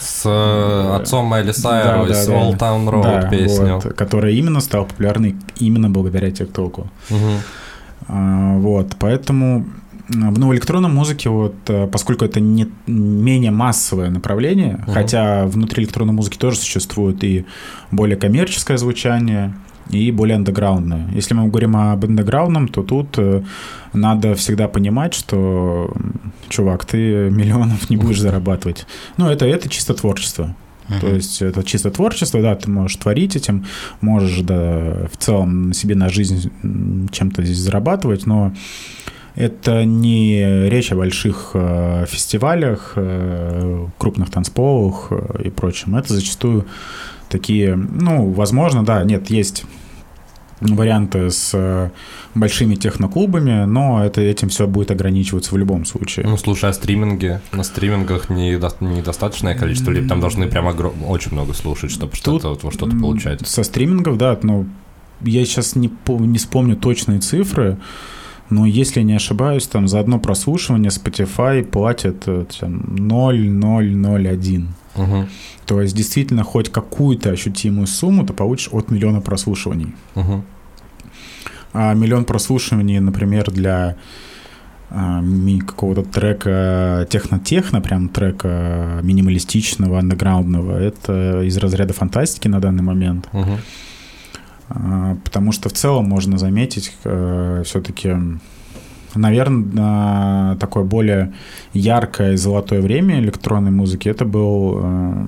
[0.00, 3.74] с э, отцом Майли Сайрус, да, да, Old Town Road да, песню.
[3.74, 6.90] Вот, которая именно стала популярной именно благодаря ТикТоку.
[7.10, 7.30] Угу.
[8.08, 9.66] А, вот, поэтому
[10.08, 14.92] в ну, электронной музыке, вот, э, поскольку это не менее массовое направление, угу.
[14.92, 17.44] хотя внутри электронной музыки тоже существует и
[17.90, 19.54] более коммерческое звучание,
[19.90, 21.08] и более андеграундное.
[21.14, 23.42] Если мы говорим об андеграундном, то тут э,
[23.92, 25.92] надо всегда понимать, что,
[26.48, 28.86] чувак, ты миллионов не будешь зарабатывать.
[29.16, 30.54] Ну, это, это чисто творчество.
[30.88, 31.00] Uh-huh.
[31.00, 33.66] То есть это чисто творчество, да, ты можешь творить этим,
[34.00, 36.50] можешь, да, в целом себе на жизнь
[37.12, 38.52] чем-то здесь зарабатывать, но
[39.36, 45.96] это не речь о больших э, фестивалях, э, крупных танцполах э, и прочем.
[45.96, 46.66] Это зачастую
[47.28, 49.64] такие, ну, возможно, да, нет, есть
[50.60, 51.90] варианты с
[52.34, 56.26] большими техноклубами, но это, этим все будет ограничиваться в любом случае.
[56.26, 57.40] Ну, слушай, а стриминги?
[57.52, 62.86] На стримингах недостаточное количество, либо там должны прямо очень много слушать, чтобы что-то вот, что
[62.86, 63.46] получать?
[63.46, 64.66] Со стримингов, да, но
[65.22, 67.78] я сейчас не, не вспомню точные цифры,
[68.50, 74.74] но если не ошибаюсь, там за одно прослушивание Spotify платят э, там, 0,001.
[74.96, 75.26] Угу.
[75.66, 79.94] То есть действительно хоть какую-то ощутимую сумму ты получишь от миллиона прослушиваний.
[80.14, 80.44] Угу.
[81.72, 83.96] А миллион прослушиваний, например, для
[84.90, 85.22] а,
[85.66, 93.28] какого-то трека техно-техно, прям трека минималистичного, андеграундного, это из разряда фантастики на данный момент.
[93.32, 93.58] Угу.
[94.70, 98.16] А, потому что в целом можно заметить э, все-таки,
[99.14, 101.32] наверное, такое более
[101.72, 105.24] яркое золотое время электронной музыки, это был э,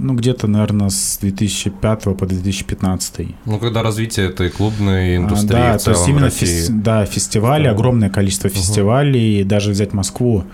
[0.00, 3.26] ну, где-то, наверное, с 2005 по 2015.
[3.44, 7.04] Ну, когда развитие этой клубной индустрии а, да, в целом то есть именно Фес, да,
[7.04, 9.48] фестивали, огромное количество фестивалей, угу.
[9.48, 10.44] даже взять Москву.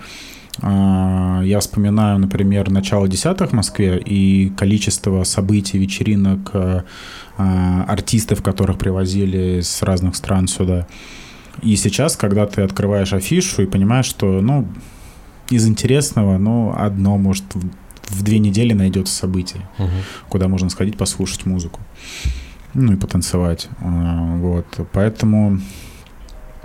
[0.61, 6.83] А, я вспоминаю, например, начало десятых в Москве и количество событий, вечеринок, а,
[7.87, 10.87] артистов, которых привозили с разных стран сюда.
[11.61, 14.67] И сейчас, когда ты открываешь афишу и понимаешь, что, ну,
[15.49, 17.43] из интересного, ну, одно, может,
[18.09, 19.89] в две недели найдется событие, угу.
[20.29, 21.79] куда можно сходить послушать музыку,
[22.73, 23.69] ну и потанцевать.
[23.79, 25.59] А, вот, поэтому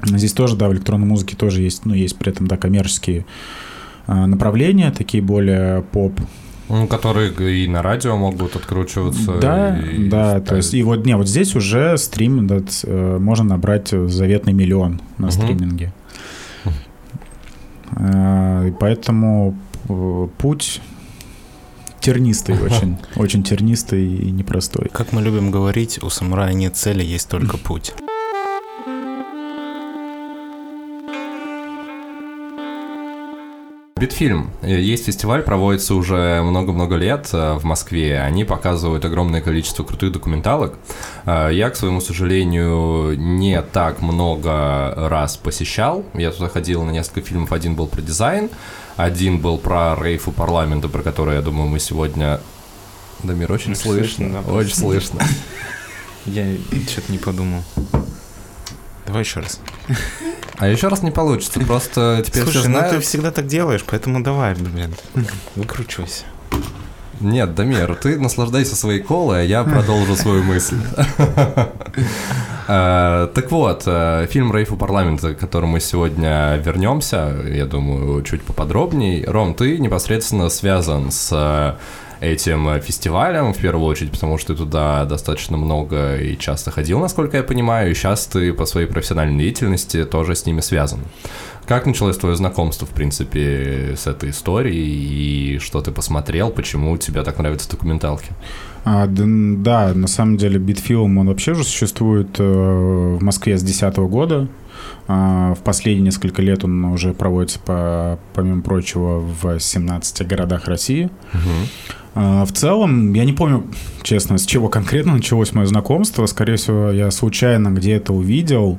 [0.03, 3.25] здесь тоже, да, в электронной музыке тоже есть, ну, есть при этом, да, коммерческие а,
[4.07, 6.13] направления, такие более поп.
[6.69, 9.39] Ну, которые и на радио могут откручиваться.
[9.39, 10.45] Да, и да, ставить.
[10.47, 15.01] то есть и вот не вот здесь уже стрим да, э, можно набрать заветный миллион
[15.19, 15.33] на угу.
[15.33, 15.93] стриминге.
[17.95, 19.57] А, и поэтому
[19.89, 20.81] э, путь
[22.01, 24.89] тернистый очень, очень тернистый и непростой.
[24.93, 27.93] Как мы любим говорить, у самурая нет цели, есть только путь.
[34.03, 34.51] Битфильм.
[34.65, 38.21] Есть фестиваль, проводится уже много-много лет э, в Москве.
[38.21, 40.75] Они показывают огромное количество крутых документалок.
[41.25, 46.05] Э, я, к своему сожалению, не так много раз посещал.
[46.15, 47.53] Я туда ходил на несколько фильмов.
[47.53, 48.51] Один был про дизайн,
[48.97, 52.41] один был про рейфу парламента, про который, я думаю, мы сегодня...
[53.23, 54.17] Дамир, очень слышно.
[54.27, 55.21] слышно да, очень слышно.
[56.27, 56.57] Я
[56.89, 57.63] что-то не подумал.
[59.07, 59.61] Давай еще раз.
[60.59, 62.93] А еще раз не получится, просто теперь Слушай, все знают...
[62.93, 64.95] ну ты всегда так делаешь, поэтому давай, блин,
[65.57, 66.25] выкручивайся.
[67.21, 70.77] Нет, Дамир, ты наслаждайся своей колой, а я продолжу свою мысль.
[72.69, 78.43] Э, так вот, э, фильм «Рейфу парламента», к которому мы сегодня вернемся, я думаю, чуть
[78.43, 79.27] поподробнее.
[79.27, 81.77] Ром, ты непосредственно связан с
[82.23, 87.01] этим э, фестивалем, в первую очередь, потому что ты туда достаточно много и часто ходил,
[87.01, 91.01] насколько я понимаю, и сейчас ты по своей профессиональной деятельности тоже с ними связан.
[91.67, 97.23] Как началось твое знакомство, в принципе, с этой историей, и что ты посмотрел, почему тебе
[97.23, 98.31] так нравятся документалки?
[98.85, 103.63] А, да, да, на самом деле Битфилм, он вообще же существует э, в Москве с
[103.63, 104.49] 2010 года.
[105.07, 111.11] А, в последние несколько лет он уже проводится, по, помимо прочего, в 17 городах России.
[111.33, 111.39] А,
[112.15, 113.67] в целом, я не помню,
[114.03, 116.27] честно, с чего конкретно началось мое знакомство.
[116.27, 118.79] Скорее всего, я случайно где-то увидел.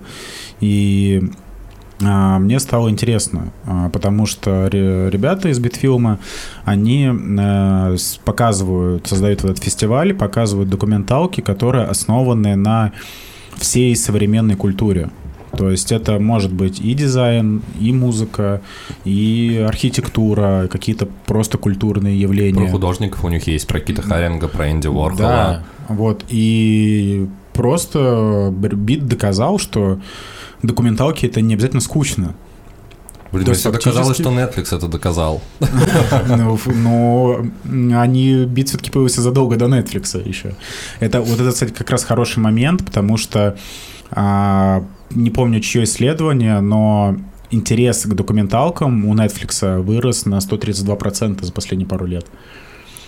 [0.60, 1.24] И
[2.02, 6.20] а, мне стало интересно, а, потому что ребята из Битфилма,
[6.66, 7.10] они
[8.26, 12.92] показывают, создают этот фестиваль, показывают документалки, которые основаны на
[13.58, 15.10] всей современной культуре.
[15.58, 18.62] То есть это может быть и дизайн, и музыка,
[19.06, 22.62] и архитектура, какие-то просто культурные явления.
[22.62, 25.18] Про художников у них есть, про Кита Харинга, про Энди Уорхола.
[25.18, 26.26] Да, вот.
[26.30, 30.00] И просто Бит доказал, что
[30.64, 32.36] документалки это не обязательно скучно.
[33.32, 35.42] Блин, мне всегда казалось, что Netflix это доказал.
[36.28, 37.44] Но, но
[38.00, 40.54] они, бит все-таки появился задолго до Netflix еще.
[41.00, 43.58] Это вот это, кстати, как раз хороший момент, потому что
[44.12, 44.84] а,
[45.16, 47.16] не помню, чье исследование, но
[47.52, 52.26] интерес к документалкам у Netflix вырос на 132% за последние пару лет.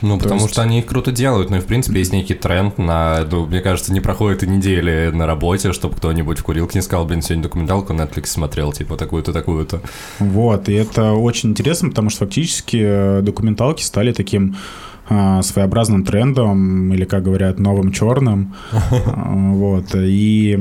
[0.02, 0.54] Ну, потому есть...
[0.54, 3.62] что они их круто делают, ну и в принципе есть некий тренд на, ну, мне
[3.62, 7.44] кажется, не проходит и недели на работе, чтобы кто-нибудь в курилке не сказал, блин, сегодня
[7.44, 9.82] документалку Netflix смотрел, типа такую-то, такую-то.
[10.20, 14.58] Вот, и это очень интересно, потому что фактически э, документалки стали таким
[15.08, 18.54] а, своеобразным трендом, или, как говорят, новым черным.
[19.56, 20.60] Вот, и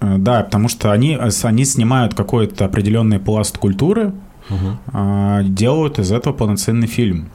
[0.00, 4.12] да, потому что они, они снимают какой-то определенный пласт культуры,
[4.48, 7.28] uh делают из этого полноценный фильм.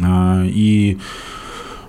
[0.00, 0.98] А, и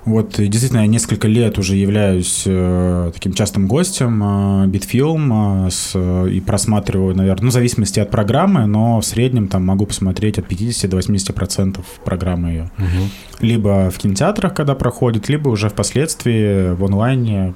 [0.06, 5.98] вот действительно я несколько лет уже являюсь э, таким частым гостем э, Битфилм э, с,
[6.28, 10.48] и просматриваю, наверное, ну, в зависимости от программы, но в среднем там могу посмотреть от
[10.48, 12.72] 50 до 80 процентов программы ее.
[12.78, 13.46] Угу.
[13.48, 17.56] Либо в кинотеатрах, когда проходит, либо уже впоследствии в онлайне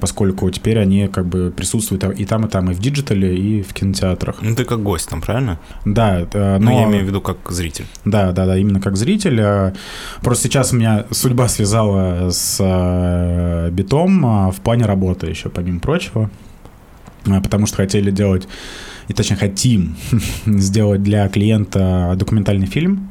[0.00, 3.72] поскольку теперь они как бы присутствуют и там, и там, и в диджитале, и в
[3.72, 4.42] кинотеатрах.
[4.42, 5.58] Ну, ты как гость там, правильно?
[5.84, 6.26] Да.
[6.32, 6.70] Э, но...
[6.70, 7.86] Ну, я имею в виду как зритель.
[8.04, 9.40] Да, да, да, именно как зритель.
[9.40, 9.72] Э,
[10.22, 16.30] просто сейчас меня судьба связала с э, битом в плане работы еще, помимо прочего.
[17.24, 18.48] Потому что хотели делать,
[19.08, 19.96] и точнее хотим
[20.46, 23.08] сделать для клиента документальный фильм,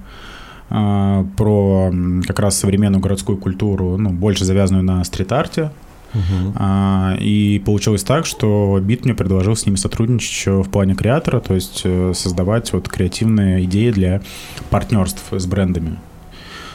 [0.68, 1.92] про
[2.28, 5.72] как раз современную городскую культуру, ну, больше завязанную на стрит-арте,
[6.14, 6.54] Uh-huh.
[6.56, 11.40] А, и получилось так, что Бит мне предложил с ними сотрудничать еще в плане креатора,
[11.40, 14.22] то есть э, создавать вот креативные идеи для
[14.70, 16.00] партнерств с брендами.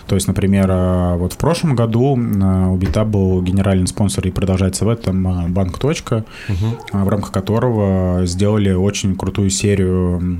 [0.06, 4.30] То есть, например, э, вот в прошлом году э, у Бита был генеральный спонсор и
[4.30, 7.04] продолжается в этом банк Точка, uh-huh.
[7.04, 10.38] в рамках которого сделали очень крутую серию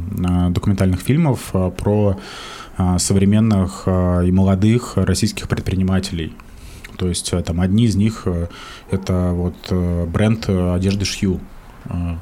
[0.50, 2.16] документальных фильмов про
[2.98, 6.32] современных и молодых российских предпринимателей.
[6.96, 8.48] То есть э, там одни из них э,
[8.90, 11.40] это вот э, бренд одежды Шью,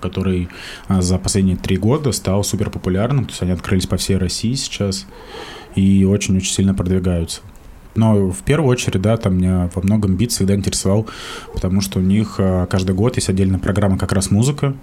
[0.01, 0.49] который
[0.89, 3.27] за последние три года стал супер популярным.
[3.27, 5.07] То есть они открылись по всей России сейчас
[5.77, 7.43] и очень-очень сильно продвигаются.
[7.95, 11.07] Но в первую очередь, да, там меня во многом бит всегда интересовал,
[11.55, 14.75] потому что у них каждый год есть отдельная программа как раз музыка,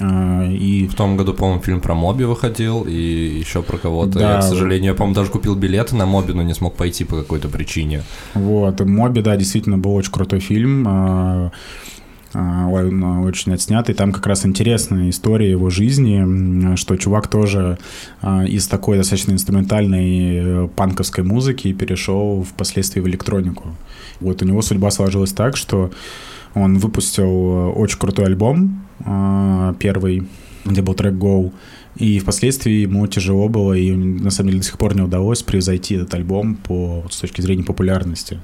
[0.00, 0.88] и...
[0.90, 4.18] В том году, по-моему, фильм про Моби выходил, и еще про кого-то.
[4.18, 4.34] Да.
[4.34, 7.16] Я, к сожалению, я, по-моему, даже купил билеты на Моби, но не смог пойти по
[7.16, 8.02] какой-то причине.
[8.34, 11.52] Вот, Моби, да, действительно был очень крутой фильм а,
[12.34, 12.66] а,
[13.24, 13.94] очень отснятый.
[13.94, 17.78] Там как раз интересная история его жизни, что чувак тоже
[18.22, 23.76] из такой достаточно инструментальной э, панковской музыки перешел впоследствии в электронику.
[24.20, 25.90] Вот у него судьба сложилась так, что
[26.54, 30.26] он выпустил э, очень крутой альбом, э, первый,
[30.64, 31.52] где был трек «Go»,
[31.96, 35.94] и впоследствии ему тяжело было, и на самом деле до сих пор не удалось превзойти
[35.94, 38.40] этот альбом по, с точки зрения популярности.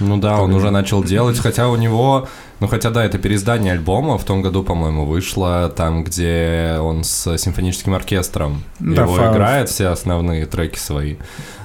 [0.00, 2.28] Ну да, он уже начал делать, хотя у него,
[2.60, 7.36] ну хотя да, это переиздание альбома в том году, по-моему, вышло, там, где он с
[7.36, 9.32] симфоническим оркестром да, его фа...
[9.32, 11.16] играет, все основные треки свои.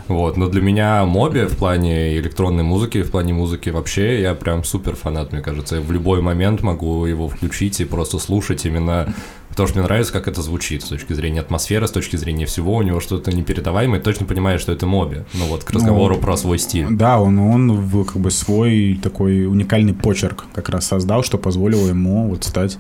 [0.07, 4.63] Вот, но для меня Моби в плане электронной музыки, в плане музыки вообще, я прям
[4.63, 5.75] супер фанат, мне кажется.
[5.75, 9.13] Я в любой момент могу его включить и просто слушать именно
[9.53, 12.75] потому что мне нравится, как это звучит с точки зрения атмосферы, с точки зрения всего.
[12.75, 15.17] У него что-то непередаваемое, точно понимаешь, что это Моби.
[15.35, 16.87] Ну вот, к разговору ну, про свой стиль.
[16.89, 22.29] Да, он, он как бы свой такой уникальный почерк как раз создал, что позволило ему
[22.29, 22.79] вот стать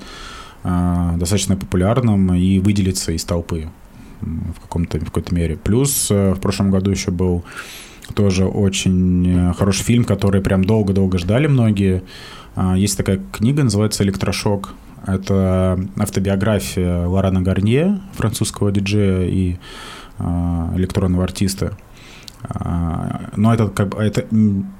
[0.63, 3.69] э, достаточно популярным и выделиться из толпы
[4.55, 5.55] в каком-то в какой-то мере.
[5.55, 7.43] Плюс э, в прошлом году еще был
[8.13, 12.03] Тоже очень э, хороший фильм, который прям долго-долго ждали многие.
[12.55, 14.73] А, есть такая книга, называется «Электрошок».
[15.05, 19.57] Это автобиография Лорана Гарнье, французского диджея и
[20.17, 21.77] а, электронного артиста.
[22.43, 24.25] А, но это как бы это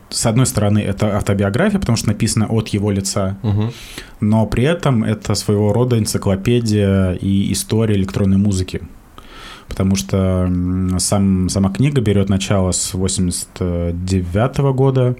[0.09, 3.73] с одной стороны это автобиография, потому что написано от его лица, угу.
[4.19, 8.81] но при этом это своего рода энциклопедия и история электронной музыки
[9.73, 10.47] потому что
[10.99, 15.15] сам, сама книга берет начало с 89 года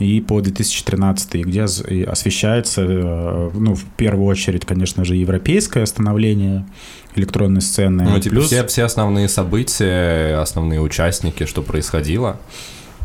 [0.00, 6.66] и по 2013, где освещается, э, ну, в первую очередь, конечно же, европейское становление
[7.14, 8.02] электронной сцены.
[8.02, 8.46] Ну, типа Плюс...
[8.46, 12.40] все, все основные события, основные участники, что происходило.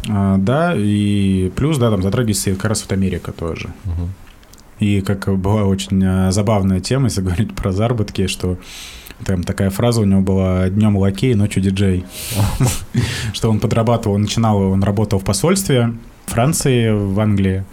[0.09, 3.69] А, да, и плюс, да, там затрагивается как раз вот Америка тоже.
[3.85, 4.09] Угу.
[4.79, 8.57] И как была очень э, забавная тема, если говорить про заработки, что
[9.25, 12.05] там такая фраза у него была «Днем лакей, ночью диджей».
[13.33, 15.93] Что он подрабатывал, начинал, он работал в посольстве
[16.25, 17.63] Франции, в Англии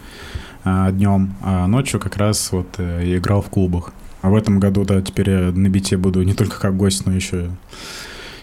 [0.63, 3.93] а, днем, а ночью как раз вот э, играл в клубах.
[4.21, 7.13] А в этом году, да, теперь я на бите буду не только как гость, но
[7.13, 7.49] еще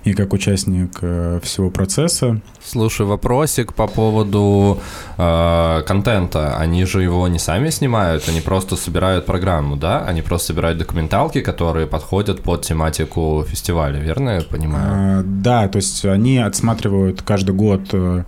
[0.04, 2.40] и как участник э, всего процесса.
[2.62, 4.78] Слушай, вопросик по поводу
[5.16, 6.56] э, контента.
[6.58, 10.04] Они же его не сами снимают, они просто собирают программу, да?
[10.04, 15.20] Они просто собирают документалки, которые подходят под тематику фестиваля, верно я понимаю?
[15.20, 18.24] А, да, то есть они отсматривают каждый год э,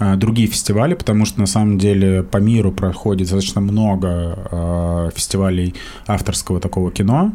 [0.00, 5.74] э, другие фестивали, потому что на самом деле по миру проходит достаточно много э, фестивалей
[6.06, 7.32] авторского такого кино.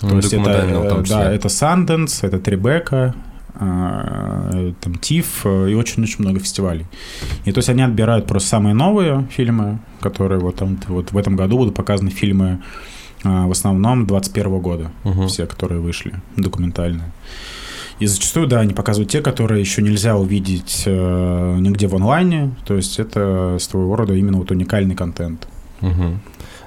[0.00, 3.14] То ну, есть это, э, да, это Sundance, это Трибека,
[3.54, 6.86] э, там ТИФ э, и очень-очень много фестивалей.
[7.44, 11.36] И то есть они отбирают просто самые новые фильмы, которые вот, там, вот в этом
[11.36, 12.60] году будут показаны фильмы
[13.22, 15.26] в основном 21 года, угу.
[15.26, 17.12] все, которые вышли, документальные.
[18.00, 22.54] И зачастую, да, они показывают те, которые еще нельзя увидеть э, нигде в онлайне.
[22.64, 25.46] То есть это своего рода именно вот уникальный контент.
[25.82, 26.18] Угу.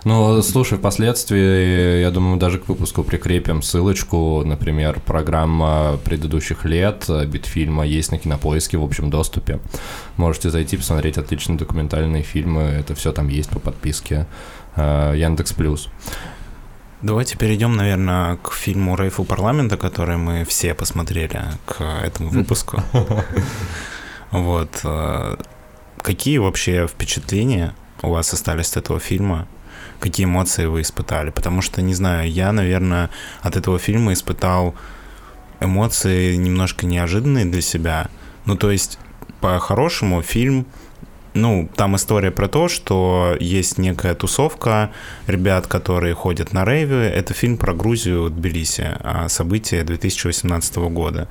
[0.05, 7.85] Ну, слушай, впоследствии, я думаю, даже к выпуску прикрепим ссылочку, например, программа предыдущих лет Битфильма
[7.85, 9.61] есть на Кинопоиске в общем доступе.
[10.17, 14.27] Можете зайти, посмотреть отличные документальные фильмы, это все там есть по подписке
[14.75, 15.89] э, Яндекс Плюс.
[17.01, 22.81] Давайте перейдем, наверное, к фильму Рейфу парламента, который мы все посмотрели к этому выпуску.
[24.31, 24.79] Вот.
[24.83, 25.35] Э,
[26.01, 29.47] какие вообще впечатления у вас остались от этого фильма?
[30.03, 31.29] Какие эмоции вы испытали.
[31.29, 33.09] Потому что, не знаю, я, наверное,
[33.41, 34.75] от этого фильма испытал
[35.61, 38.09] эмоции немножко неожиданные для себя.
[38.45, 38.99] Ну, то есть,
[39.39, 40.65] по-хорошему, фильм
[41.33, 44.91] ну, там история про то, что есть некая тусовка
[45.25, 47.07] ребят, которые ходят на рейве.
[47.09, 51.27] Это фильм про Грузию, Тбилиси, а, события 2018 года.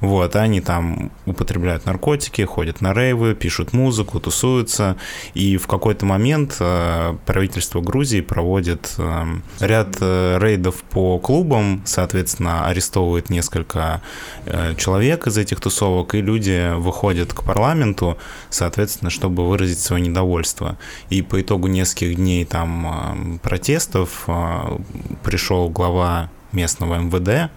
[0.00, 4.96] Вот, они там употребляют наркотики, ходят на рейвы, пишут музыку, тусуются.
[5.34, 9.26] И в какой-то момент а, правительство Грузии проводит а,
[9.58, 14.00] ряд э, рейдов по клубам, соответственно, арестовывает несколько
[14.44, 18.16] э, человек из этих тусовок, и люди выходят к парламенту,
[18.50, 20.76] соответственно, чтобы чтобы выразить свое недовольство.
[21.08, 24.78] И по итогу нескольких дней там а, протестов а,
[25.24, 27.50] пришел глава местного МВД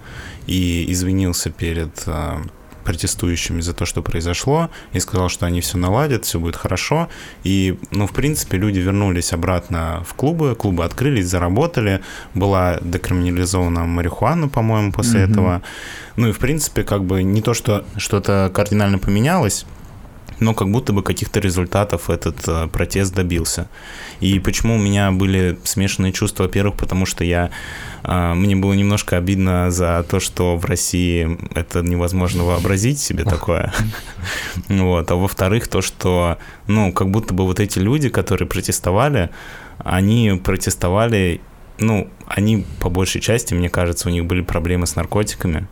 [0.48, 2.42] и извинился перед а,
[2.86, 7.10] протестующими за то, что произошло, и сказал, что они все наладят, все будет хорошо.
[7.44, 12.00] И, ну, в принципе, люди вернулись обратно в клубы, клубы открылись, заработали,
[12.34, 15.32] была декриминализована марихуана, по-моему, после mm-hmm.
[15.32, 15.62] этого.
[16.16, 19.66] Ну и, в принципе, как бы не то, что что-то кардинально поменялось,
[20.40, 23.68] но как будто бы каких-то результатов этот э, протест добился.
[24.20, 26.44] И почему у меня были смешанные чувства?
[26.44, 27.52] Во-первых, потому что я
[28.04, 33.74] э, мне было немножко обидно за то, что в России это невозможно вообразить себе такое.
[34.70, 35.12] Вот.
[35.12, 39.30] А во-вторых, то, что, ну, как будто бы вот эти люди, которые протестовали,
[39.78, 41.42] они протестовали,
[41.80, 45.68] ну, они по большей части, мне кажется, у них были проблемы с наркотиками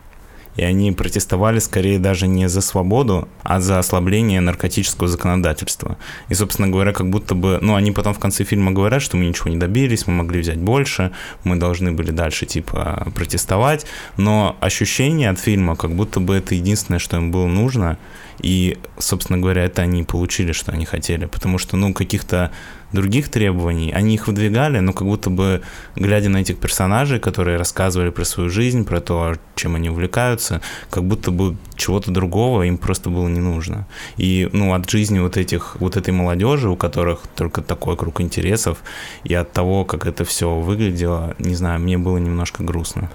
[0.56, 5.96] и они протестовали скорее даже не за свободу, а за ослабление наркотического законодательства.
[6.28, 9.26] И, собственно говоря, как будто бы, ну, они потом в конце фильма говорят, что мы
[9.26, 11.12] ничего не добились, мы могли взять больше,
[11.44, 13.86] мы должны были дальше, типа, протестовать,
[14.16, 17.98] но ощущение от фильма, как будто бы это единственное, что им было нужно,
[18.42, 22.50] и, собственно говоря, это они получили, что они хотели, потому что, ну, каких-то
[22.92, 25.62] других требований, они их выдвигали, но как будто бы,
[25.94, 31.04] глядя на этих персонажей, которые рассказывали про свою жизнь, про то, чем они увлекаются, как
[31.04, 33.86] будто бы чего-то другого им просто было не нужно.
[34.16, 38.78] И, ну, от жизни вот этих, вот этой молодежи, у которых только такой круг интересов,
[39.24, 43.08] и от того, как это все выглядело, не знаю, мне было немножко грустно.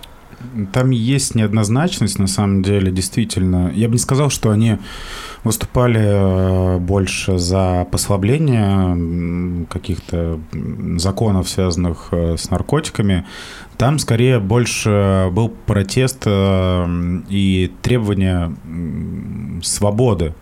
[0.72, 3.72] Там есть неоднозначность, на самом деле, действительно.
[3.74, 4.78] Я бы не сказал, что они
[5.44, 10.40] выступали э, больше за послабление каких-то
[10.98, 13.26] законов, связанных э, с наркотиками.
[13.78, 18.56] Там скорее больше был протест э, и требование
[19.64, 20.34] свободы.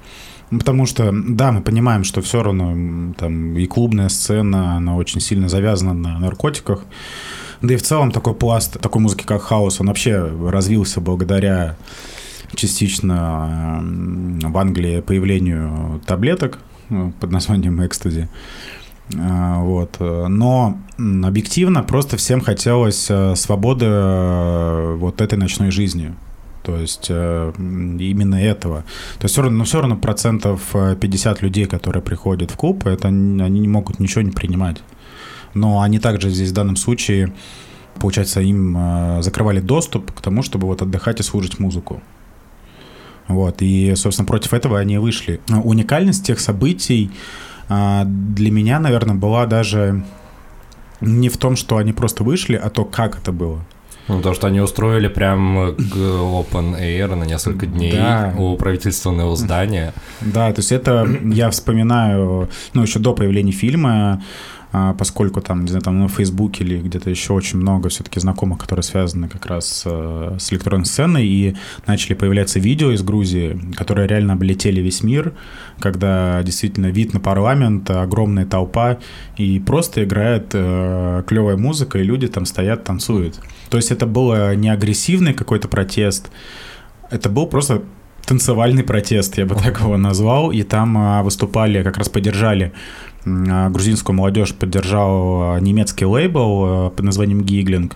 [0.49, 5.49] Потому что, да, мы понимаем, что все равно там и клубная сцена, она очень сильно
[5.49, 6.85] завязана на наркотиках.
[7.65, 11.75] Да и в целом такой пласт такой музыки, как хаос, он вообще развился благодаря
[12.53, 13.81] частично
[14.43, 16.59] в Англии появлению таблеток
[16.89, 18.29] э, под названием экстази.
[19.13, 19.99] Э, вот.
[19.99, 23.87] Но объективно просто всем хотелось э, свободы
[24.97, 26.13] вот этой ночной жизни.
[26.63, 28.81] То есть именно этого.
[29.19, 33.09] То есть все равно, ну, все равно процентов 50 людей, которые приходят в клуб, это
[33.09, 34.81] они не могут ничего не принимать.
[35.55, 37.33] Но они также здесь в данном случае,
[37.99, 38.77] получается, им
[39.21, 42.03] закрывали доступ к тому, чтобы вот отдыхать и слушать музыку.
[43.27, 45.39] Вот, и, собственно, против этого они вышли.
[45.49, 47.09] Уникальность тех событий
[47.67, 50.03] а, для меня, наверное, была даже
[51.01, 53.61] не в том, что они просто вышли, а то, как это было.
[54.07, 58.35] Ну, то, что они устроили прям Open Air на несколько дней да.
[58.37, 59.93] у правительственного здания.
[60.21, 64.21] Да, то есть это я вспоминаю, ну, еще до появления фильма,
[64.71, 68.83] поскольку там, не знаю, там на Фейсбуке или где-то еще очень много все-таки знакомых, которые
[68.83, 71.55] связаны как раз э, с электронной сценой, и
[71.87, 75.33] начали появляться видео из Грузии, которые реально облетели весь мир,
[75.79, 78.97] когда действительно вид на парламент, огромная толпа,
[79.37, 83.39] и просто играет э, клевая музыка, и люди там стоят, танцуют.
[83.69, 86.31] То есть это было не агрессивный какой-то протест,
[87.11, 87.83] это был просто
[88.25, 93.14] танцевальный протест, я бы так его назвал, и там а, выступали, как раз поддержали а,
[93.25, 97.95] грузинскую молодежь поддержал а, немецкий лейбл а, под названием Гиглинг,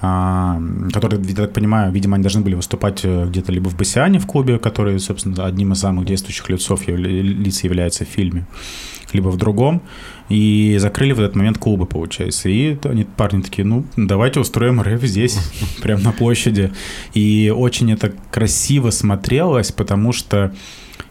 [0.00, 4.26] который, я так понимаю, видимо, они должны были выступать э, где-то либо в Басиане в
[4.26, 8.46] клубе, который, собственно, одним из самых действующих лицов, лиц является в фильме,
[9.12, 9.82] либо в другом.
[10.30, 12.48] И закрыли в этот момент клубы, получается.
[12.48, 15.38] И они, парни такие, ну, давайте устроим рэп здесь,
[15.82, 16.72] прямо на площади.
[17.12, 20.54] И очень это красиво смотрелось, потому что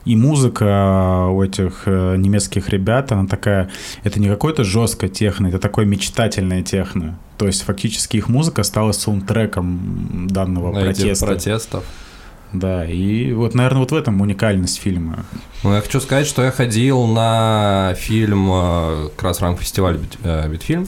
[0.10, 3.70] и музыка у этих э, немецких ребят, она такая,
[4.04, 7.20] это не какой-то жесткое техно, это такое мечтательное техно.
[7.38, 11.26] То есть фактически их музыка стала саундтреком данного На протеста.
[11.28, 11.84] протестов.
[12.52, 15.26] Да, и вот, наверное, вот в этом уникальность фильма.
[15.64, 20.00] Ну, я хочу сказать, что я ходил на фильм э, как раз в рамках фестиваля
[20.24, 20.88] э, «Битфильм»,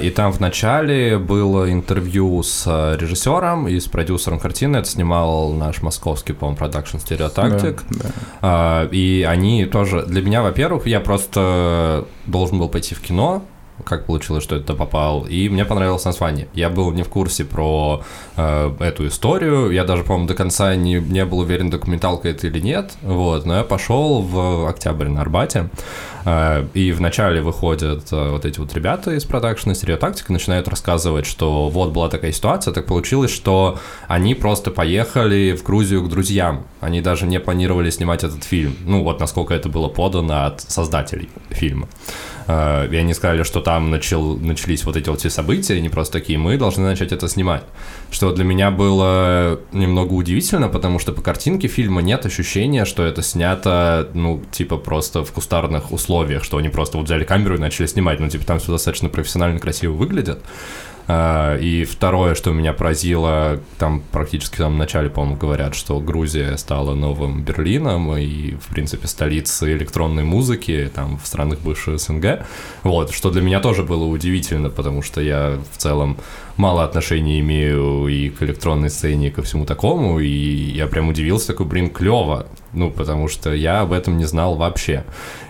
[0.00, 4.78] и там в начале было интервью с э, режиссером и с продюсером картины.
[4.78, 7.82] Это снимал наш московский, по-моему, продакшн стереотактик.
[7.90, 8.10] Да, да.
[8.40, 10.04] А, и они тоже...
[10.06, 13.42] Для меня, во-первых, я просто должен был пойти в кино,
[13.84, 15.26] как получилось, что это попал.
[15.26, 16.48] И мне понравилось название.
[16.54, 18.02] Я был не в курсе про
[18.36, 19.70] э, эту историю.
[19.70, 22.92] Я даже, по-моему, до конца не, не был уверен, документалка это или нет.
[23.02, 25.70] Вот, но я пошел в октябрь на Арбате.
[26.24, 31.68] Э, и вначале выходят э, вот эти вот ребята из продакшена стереотактика, начинают рассказывать, что
[31.68, 36.64] вот была такая ситуация, так получилось, что они просто поехали в Грузию к друзьям.
[36.80, 38.76] Они даже не планировали снимать этот фильм.
[38.84, 41.88] Ну, вот насколько это было подано от создателей фильма.
[42.48, 46.14] Э, и они сказали, что там начал, начались вот эти вот все события, они просто
[46.14, 47.62] такие, мы должны начать это снимать.
[48.10, 53.22] Что для меня было немного удивительно, потому что по картинке фильма нет ощущения, что это
[53.22, 57.86] снято, ну, типа просто в кустарных условиях, что они просто вот взяли камеру и начали
[57.86, 58.18] снимать.
[58.18, 60.40] Ну, типа там все достаточно профессионально красиво выглядит.
[61.10, 66.94] А, и второе, что меня поразило, там практически в начале, по-моему, говорят, что Грузия стала
[66.94, 72.44] новым Берлином и, в принципе, столицей электронной музыки там в странах бывшей СНГ.
[72.82, 76.18] Вот, что для меня тоже было удивительно, потому что я в целом
[76.58, 81.46] мало отношений имею и к электронной сцене, и ко всему такому, и я прям удивился,
[81.46, 85.04] такой, блин, клево, ну, потому что я об этом не знал вообще.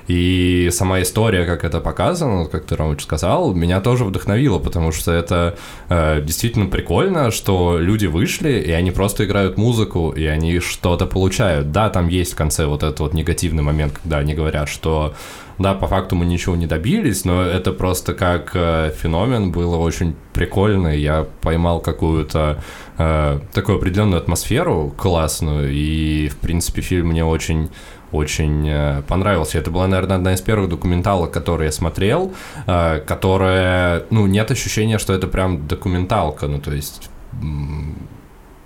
[0.08, 5.12] И сама история, как это показано, как ты, Ромыч, сказал, меня тоже вдохновила, потому что
[5.12, 5.56] это
[5.90, 11.72] э, действительно прикольно, что люди вышли, и они просто играют музыку, и они что-то получают.
[11.72, 15.14] Да, там есть в конце вот этот вот негативный момент, когда они говорят, что
[15.58, 20.14] да, по факту мы ничего не добились, но это просто как э, феномен было очень
[20.32, 20.88] прикольно.
[20.88, 22.62] Я поймал какую-то
[22.96, 27.70] э, такую определенную атмосферу классную, и, в принципе, фильм мне очень
[28.12, 29.58] очень э, понравился.
[29.58, 32.32] Это была, наверное, одна из первых документалок, которые я смотрел,
[32.66, 37.10] э, которая, ну, нет ощущения, что это прям документалка, ну, то есть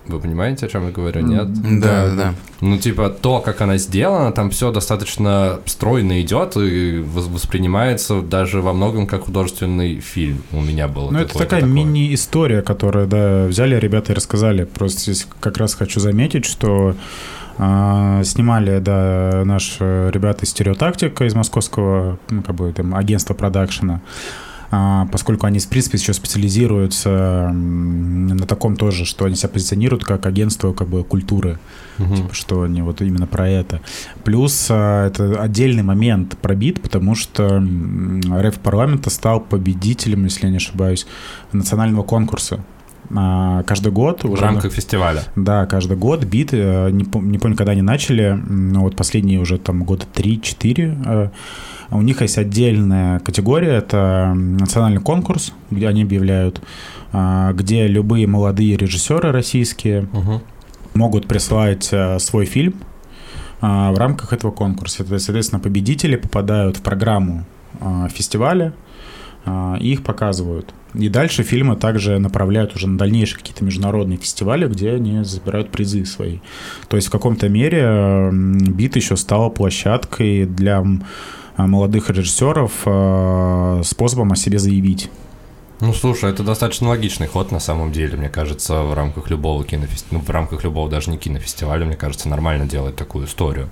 [0.06, 1.52] Вы понимаете, о чем я говорю, нет?
[1.80, 2.34] Да, да, да.
[2.60, 8.72] Ну, типа, то, как она сделана, там все достаточно стройно идет и воспринимается даже во
[8.72, 10.42] многом как художественный фильм.
[10.50, 11.10] У меня было.
[11.10, 14.64] Ну, это такая мини-история, которую, да, взяли ребята и рассказали.
[14.64, 16.96] Просто здесь как раз хочу заметить, что
[17.56, 24.00] снимали, да, наши ребята из Стереотактика, из московского, ну, как бы, там, агентства продакшена.
[24.74, 30.24] А, поскольку они, в принципе, еще специализируются на таком тоже, что они себя позиционируют как
[30.24, 31.58] агентство как бы культуры,
[31.98, 32.16] угу.
[32.16, 33.82] типа, что они вот именно про это.
[34.24, 40.56] Плюс а, это отдельный момент пробит, потому что РФ парламента стал победителем, если я не
[40.56, 41.06] ошибаюсь,
[41.52, 42.62] национального конкурса а,
[43.08, 44.24] каждый год.
[44.24, 45.22] В рамках фестиваля.
[45.36, 49.58] Да, каждый год бит, э, не, не помню, когда они начали, но вот последние уже
[49.58, 51.30] там года 3-4
[51.92, 56.60] у них есть отдельная категория, это национальный конкурс, где они объявляют,
[57.12, 60.40] а, где любые молодые режиссеры российские угу.
[60.94, 62.74] могут присылать а, свой фильм
[63.60, 65.04] а, в рамках этого конкурса.
[65.18, 67.44] Соответственно, победители попадают в программу
[68.14, 68.74] фестиваля,
[69.46, 70.72] и их показывают.
[70.94, 76.04] И дальше фильмы также направляют уже на дальнейшие какие-то международные фестивали, где они забирают призы
[76.04, 76.38] свои.
[76.88, 80.84] То есть в каком-то мере бит еще стала площадкой для
[81.56, 85.10] Э, молодых режиссеров э, способом о себе заявить.
[85.80, 90.20] Ну, слушай, это достаточно логичный ход, на самом деле, мне кажется, в рамках любого кинофестиваля,
[90.20, 93.68] ну, в рамках любого даже не кинофестиваля, мне кажется, нормально делать такую историю,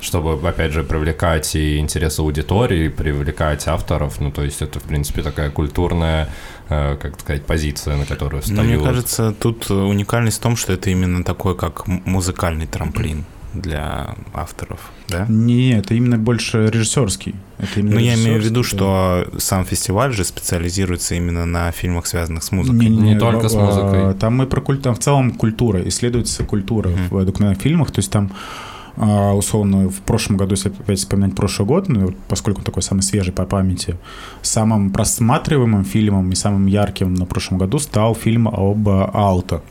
[0.00, 4.84] чтобы, опять же, привлекать и интересы аудитории, и привлекать авторов, ну, то есть это, в
[4.84, 6.28] принципе, такая культурная,
[6.68, 8.62] э, как сказать, позиция, на которую встают.
[8.62, 13.24] Ну, мне кажется, тут уникальность в том, что это именно такой, как музыкальный трамплин
[13.54, 15.24] для авторов, да?
[15.28, 17.34] Не, это именно больше режиссерский.
[17.58, 22.06] Это именно ну, я имею в виду, что сам фестиваль же специализируется именно на фильмах,
[22.06, 22.78] связанных с музыкой.
[22.78, 24.14] Не, не, не только с музыкой.
[24.14, 27.08] Там мы про культуру, в целом культура, исследуется культура uh-huh.
[27.10, 28.67] в документальных фильмах, то есть там а,
[29.00, 33.32] условно, в прошлом году, если опять вспоминать прошлый год, ну, поскольку он такой самый свежий
[33.32, 33.96] по памяти,
[34.42, 39.62] самым просматриваемым фильмом и самым ярким на прошлом году стал фильм об Ауто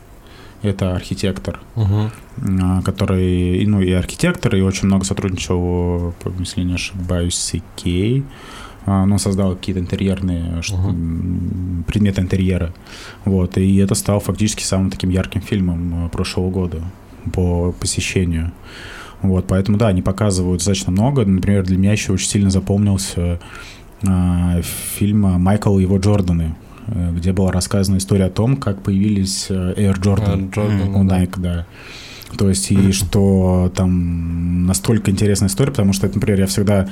[0.63, 2.09] это архитектор, угу.
[2.84, 8.23] который, ну, и архитектор, и очень много сотрудничал, если не ошибаюсь, с Икей.
[8.89, 12.73] А, но создал какие-то интерьерные uh предметы интерьера.
[13.25, 16.82] Вот, и это стало фактически самым таким ярким фильмом а, прошлого года
[17.34, 18.53] по посещению.
[19.22, 21.26] Вот, поэтому, да, они показывают достаточно много.
[21.26, 23.39] Например, для меня еще очень сильно запомнился
[24.03, 26.55] э, фильм «Майкл и его Джорданы»,
[26.88, 31.34] Э, где была рассказана история о том, как появились э, Air Jordan, Jordan у Nike,
[31.38, 31.65] да.
[32.38, 36.89] То есть, и что там настолько интересная история, потому что, например, я всегда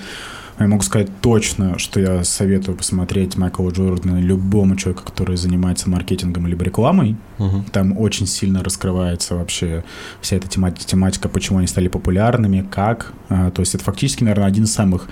[0.63, 6.47] я могу сказать точно, что я советую посмотреть Майкла Джордана любому человеку, который занимается маркетингом
[6.47, 7.17] либо рекламой.
[7.39, 7.65] Угу.
[7.73, 9.83] Там очень сильно раскрывается вообще
[10.21, 13.11] вся эта тематика, тематика, почему они стали популярными, как.
[13.27, 15.09] А, то есть это фактически, наверное, один из самых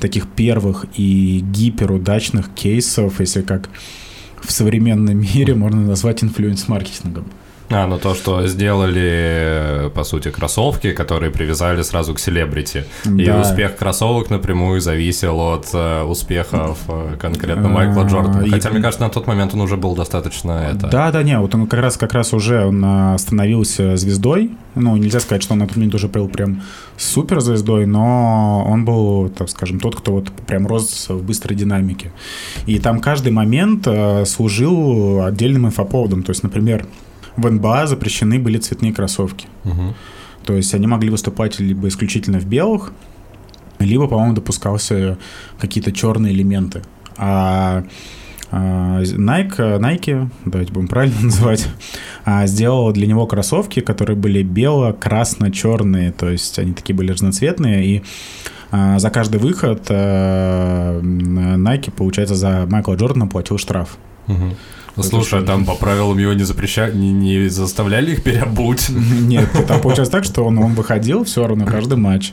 [0.00, 3.68] таких первых и гиперудачных кейсов, если как
[4.42, 7.26] в современном мире можно назвать инфлюенс-маркетингом.
[7.72, 12.84] А, ну то, что сделали, по сути, кроссовки, которые привязали сразу к селебрити.
[13.04, 13.22] Да.
[13.22, 18.48] И успех кроссовок напрямую зависел от э, успехов э, конкретно Майкла Джордана.
[18.50, 18.72] Хотя, и...
[18.72, 20.88] мне кажется, на тот момент он уже был достаточно это...
[20.88, 24.50] Да, да, не, вот он как раз, как раз уже он э, становился звездой.
[24.74, 26.62] Ну, нельзя сказать, что он на тот момент уже был прям
[26.96, 32.10] суперзвездой, но он был, так скажем, тот, кто вот прям рос в быстрой динамике.
[32.66, 36.24] И там каждый момент э, служил отдельным инфоповодом.
[36.24, 36.84] То есть, например,
[37.36, 39.46] в НБА запрещены были цветные кроссовки.
[39.64, 39.94] Угу.
[40.44, 42.92] То есть они могли выступать либо исключительно в белых,
[43.78, 45.18] либо, по-моему, допускался
[45.58, 46.82] какие-то черные элементы.
[47.16, 47.84] А,
[48.50, 51.68] а Nike, Nike, давайте будем правильно называть,
[52.24, 58.02] а, сделала для него кроссовки, которые были бело-красно-черные, то есть они такие были разноцветные, и
[58.70, 61.00] а, за каждый выход Nike,
[61.90, 63.98] получается, за Майкла Джордана платил штраф.
[64.28, 64.56] Угу.
[65.02, 68.88] Ну, слушай, а там по правилам его не запрещали, не, не заставляли их переобуть?
[69.20, 72.32] Нет, там получилось так, что он, он выходил все равно каждый матч.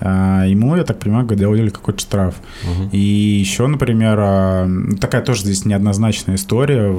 [0.00, 2.36] А, ему, я так понимаю, делали какой-то штраф.
[2.64, 2.90] Угу.
[2.92, 4.70] И еще, например, а,
[5.00, 6.92] такая тоже здесь неоднозначная история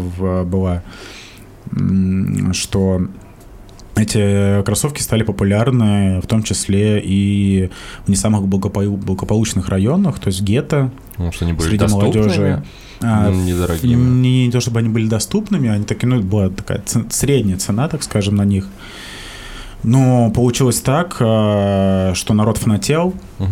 [0.44, 0.84] была,
[2.54, 3.08] что
[4.04, 7.70] эти кроссовки стали популярны в том числе и
[8.06, 12.64] в не самых благополучных районах, то есть гетто, ну, что они были среди молодежи.
[13.02, 13.96] А, недорогими.
[13.96, 18.04] Не, не то, чтобы они были доступными, они такие, ну, была такая средняя цена, так
[18.04, 18.68] скажем, на них.
[19.84, 23.44] Но получилось так, э, что народ фанател, э,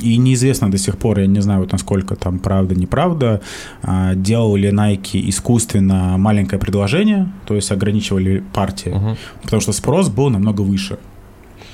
[0.00, 3.40] и неизвестно до сих пор, я не знаю, вот насколько там правда, неправда,
[3.82, 10.62] э, делали Nike искусственно маленькое предложение, то есть ограничивали партии, потому что спрос был намного
[10.62, 10.98] выше.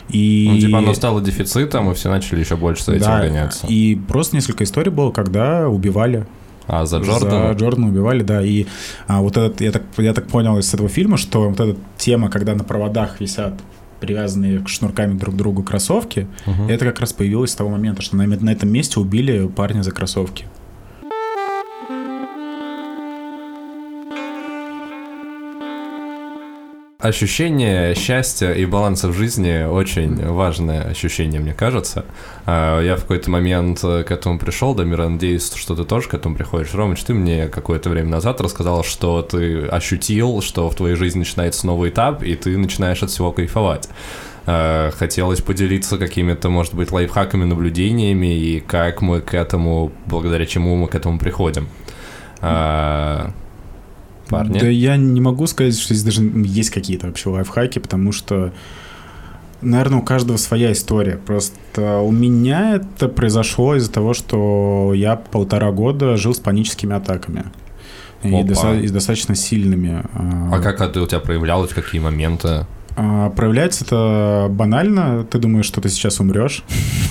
[0.09, 0.49] И...
[0.53, 3.67] Ну, типа оно стало дефицитом, и все начали еще больше с этим да, гоняться.
[3.67, 6.27] И просто несколько историй было, когда убивали
[6.67, 7.49] а, за Джордана?
[7.49, 8.43] За Джордана убивали, да.
[8.43, 8.67] И
[9.07, 12.31] а, вот этот, я так, я так понял из этого фильма, что вот эта тема,
[12.31, 13.55] когда на проводах висят
[14.01, 16.65] привязанные шнурками друг к другу кроссовки, угу.
[16.69, 19.91] это как раз появилось с того момента, что на, на этом месте убили парня за
[19.91, 20.45] кроссовки.
[27.07, 32.05] Ощущение счастья и баланса в жизни очень важное ощущение, мне кажется.
[32.47, 36.15] А, я в какой-то момент э, к этому пришел, Дамир, надеюсь, что ты тоже к
[36.15, 36.75] этому приходишь.
[36.75, 41.69] Ромыч, ты мне какое-то время назад рассказал, что ты ощутил, что в твоей жизни начинается
[41.69, 43.89] новый этап, и ты начинаешь от всего кайфовать.
[44.45, 50.75] А, хотелось поделиться какими-то, может быть, лайфхаками, наблюдениями, и как мы к этому, благодаря чему
[50.75, 51.69] мы к этому приходим.
[52.41, 53.31] А,
[54.29, 54.59] парни?
[54.59, 58.53] Да я не могу сказать, что здесь даже есть какие-то вообще лайфхаки, потому что,
[59.61, 61.17] наверное, у каждого своя история.
[61.17, 67.45] Просто у меня это произошло из-за того, что я полтора года жил с паническими атаками.
[68.23, 70.03] И, доста- и достаточно сильными.
[70.15, 72.67] А, а как это у тебя проявлялось, какие моменты?
[72.99, 75.27] А, проявляется это банально.
[75.31, 76.65] Ты думаешь, что ты сейчас умрешь.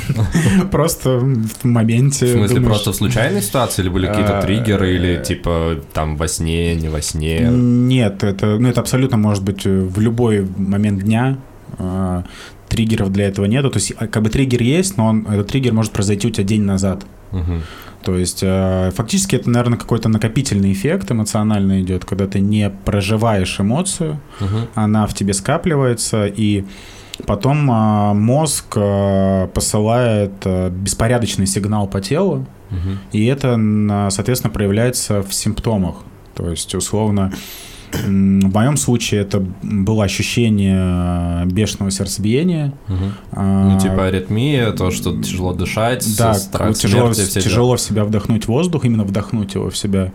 [0.72, 2.26] Просто в моменте.
[2.26, 6.28] В смысле, просто в случайной ситуации или были какие-то а, триггеры, или типа там во
[6.28, 7.40] сне, не во сне?
[7.52, 11.38] Нет, это, ну, это абсолютно может быть в любой момент дня
[11.78, 12.24] а,
[12.68, 13.70] триггеров для этого нету.
[13.70, 16.64] То есть, как бы триггер есть, но он, этот триггер может произойти у тебя день
[16.64, 17.06] назад.
[17.32, 17.62] Угу.
[18.06, 23.60] То есть э, фактически это, наверное, какой-то накопительный эффект эмоционально идет, когда ты не проживаешь
[23.60, 24.68] эмоцию, угу.
[24.76, 26.66] она в тебе скапливается, и
[27.26, 30.34] потом э, мозг э, посылает
[30.70, 33.00] беспорядочный сигнал по телу, угу.
[33.12, 35.96] и это, соответственно, проявляется в симптомах.
[36.36, 37.34] То есть, условно,
[38.04, 42.74] в моем случае это было ощущение бешеного сердцебиения.
[42.88, 43.06] Угу.
[43.34, 48.04] А, ну, типа аритмия, то, что тяжело дышать, да, страх тяжело, смерти, тяжело в себя
[48.04, 50.12] вдохнуть воздух, именно вдохнуть его в себя.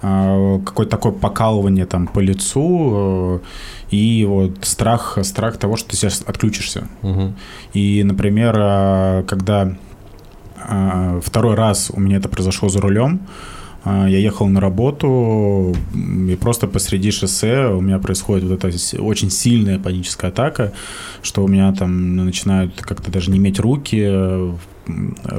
[0.00, 3.40] А, какое-то такое покалывание там по лицу
[3.90, 6.86] э, и вот страх, страх того, что ты сейчас отключишься.
[7.02, 7.34] Угу.
[7.74, 9.76] И, например, а, когда
[11.22, 16.66] второй раз у меня это произошло за рулем, а, я ехал на работу, и просто
[16.66, 18.68] посреди шоссе у меня происходит вот эта
[19.00, 20.72] очень сильная паническая атака,
[21.22, 24.06] что у меня там начинают как-то даже не иметь руки,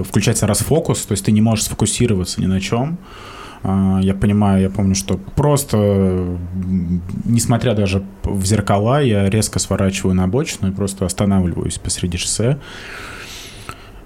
[0.03, 2.97] включается расфокус, то есть ты не можешь сфокусироваться ни на чем.
[3.61, 6.37] А, я понимаю, я помню, что просто,
[7.25, 12.59] несмотря даже в зеркала, я резко сворачиваю на обочину и просто останавливаюсь посреди шоссе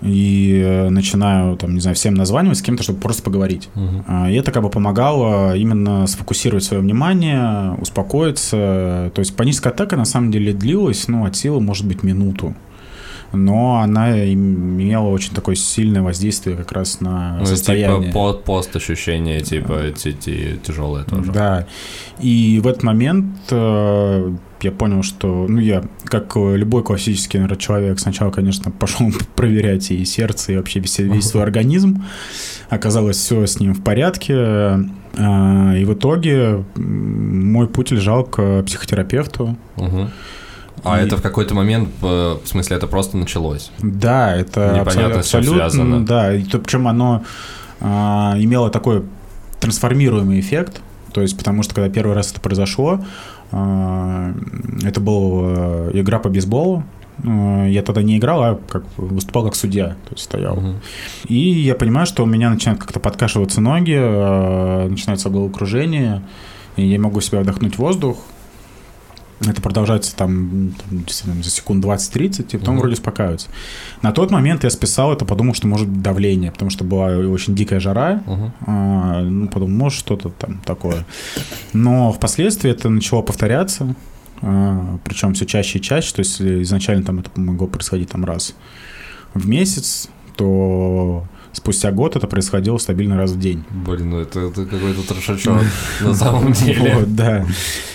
[0.04, 3.70] и э, начинаю, там, не знаю, всем названивать с кем-то, чтобы просто поговорить.
[3.76, 4.32] Uh-huh.
[4.32, 9.12] И это как бы помогало именно сфокусировать свое внимание, успокоиться.
[9.14, 12.56] То есть паническая атака на самом деле длилась, ну, от силы, может быть, минуту
[13.34, 18.10] но она имела очень такое сильное воздействие как раз на ну, состояние.
[18.10, 21.32] Типа под пост ощущения, типа эти тяжелые тоже.
[21.32, 21.68] Да.
[22.20, 28.00] И в этот момент э, я понял, что, ну, я, как любой классический, наверное, человек,
[28.00, 32.04] сначала, конечно, пошел проверять и сердце, и вообще весь, весь свой организм.
[32.70, 34.34] Оказалось, все с ним в порядке.
[35.16, 39.58] А, и в итоге мой путь лежал к психотерапевту.
[39.78, 40.10] Угу.
[40.84, 41.06] А и...
[41.06, 43.72] это в какой-то момент, в смысле, это просто началось?
[43.80, 46.06] Да, это Непонятно, абсолютно, связано.
[46.06, 46.34] да.
[46.34, 47.24] И то, причем оно
[47.80, 49.04] а, имело такой
[49.60, 50.82] трансформируемый эффект.
[51.14, 53.00] То есть, потому что когда первый раз это произошло,
[53.54, 56.84] это была э, игра по бейсболу.
[57.24, 60.58] Э, я тогда не играл, а как выступал как судья, то есть стоял.
[60.58, 60.76] Uh-huh.
[61.28, 66.24] И я понимаю, что у меня начинают как-то подкашиваться ноги, э, начинается головокружение,
[66.76, 68.18] и я могу себя вдохнуть воздух,
[69.42, 72.80] это продолжается там, там за секунд 20-30, и потом mm-hmm.
[72.80, 73.48] вроде успокаивается.
[74.02, 77.56] На тот момент я списал это, подумал, что может быть давление, потому что была очень
[77.56, 78.24] дикая жара.
[78.26, 78.52] Mm-hmm.
[78.68, 81.06] А, ну, подумал, может что-то там такое.
[81.74, 83.96] Но впоследствии это начало повторяться,
[84.42, 86.14] а, причем все чаще и чаще.
[86.14, 88.56] То есть изначально там это могло происходить там раз
[89.34, 93.64] в месяц, то спустя год это происходило стабильно раз в день.
[93.70, 95.62] Блин, ну это, это какой-то трешачок
[96.02, 96.96] на самом деле.
[96.96, 97.46] Вот, да.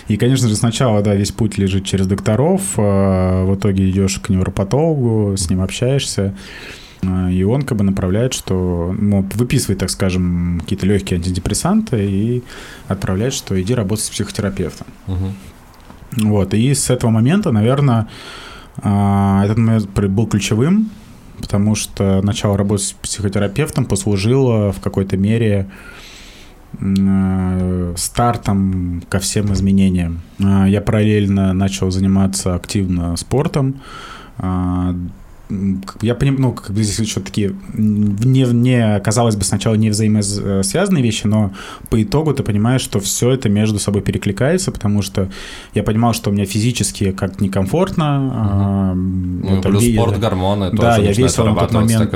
[0.07, 4.31] И, конечно же, сначала, да, весь путь лежит через докторов, а в итоге идешь к
[4.31, 6.35] невропатологу, с ним общаешься,
[7.03, 12.43] а, и он как бы направляет, что ну, выписывает, так скажем, какие-то легкие антидепрессанты и
[12.87, 14.87] отправляет, что иди работать с психотерапевтом.
[15.07, 16.29] Угу.
[16.29, 18.09] Вот, и с этого момента, наверное,
[18.79, 20.91] а, этот момент был ключевым,
[21.41, 25.71] потому что начало работы с психотерапевтом послужило в какой-то мере
[26.81, 30.21] э, стартом ко всем изменениям.
[30.43, 33.81] А, я параллельно начал заниматься активно спортом,
[34.39, 34.95] а,
[36.03, 41.03] я понимаю, ну, как бы здесь еще такие не, не, казалось бы, сначала не взаимосвязанные
[41.03, 41.53] вещи, но
[41.89, 45.29] по итогу ты понимаешь, что все это между собой перекликается, потому что
[45.75, 48.27] я понимал, что у меня физически как некомфортно.
[48.27, 48.35] Угу.
[48.35, 52.11] А, ну, плюс спорт, гормоны да, тоже я весил на тот момент.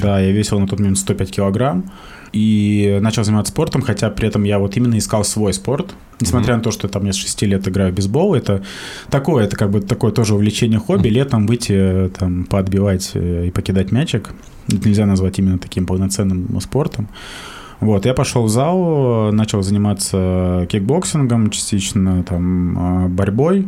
[0.00, 1.90] Да, я весил на тот момент 105 килограмм
[2.36, 5.94] и начал заниматься спортом, хотя при этом я вот именно искал свой спорт.
[6.20, 6.58] Несмотря mm-hmm.
[6.58, 8.62] на то, что там я с 6 лет играю в бейсбол, это
[9.08, 11.10] такое, это как бы такое тоже увлечение хобби, mm-hmm.
[11.10, 14.34] летом выйти там поотбивать э, и покидать мячик.
[14.68, 17.08] Это нельзя назвать именно таким полноценным спортом.
[17.80, 23.66] Вот, я пошел в зал, начал заниматься кикбоксингом, частично там а, борьбой.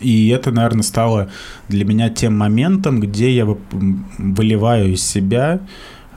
[0.00, 1.28] И это, наверное, стало
[1.68, 3.46] для меня тем моментом, где я
[4.18, 5.60] выливаю из себя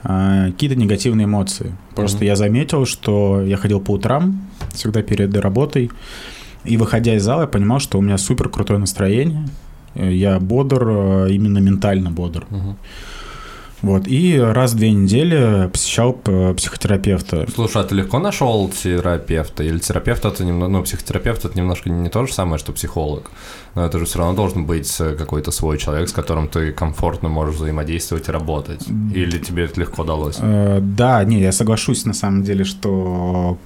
[0.02, 1.74] какие-то негативные эмоции.
[1.94, 2.28] Просто mm-hmm.
[2.28, 4.40] я заметил, что я ходил по утрам,
[4.72, 5.90] всегда перед работой,
[6.64, 9.48] и выходя из зала, я понимал, что у меня супер крутое настроение,
[9.94, 12.46] я бодр, а, именно ментально бодр.
[12.50, 12.74] Mm-hmm.
[13.82, 17.46] Вот, и раз в две недели посещал э, психотерапевта.
[17.54, 19.62] Слушай, а ты легко нашел терапевта?
[19.62, 23.30] Или терапевт это немного, ну, психотерапевт это немножко не то же самое, что психолог.
[23.74, 27.28] Но это же все равно должен быть э, какой-то свой человек, с которым ты комфортно
[27.28, 28.86] можешь взаимодействовать и работать.
[29.14, 30.36] Или тебе это легко далось?
[30.40, 33.56] Э, да, не, я соглашусь на самом деле, что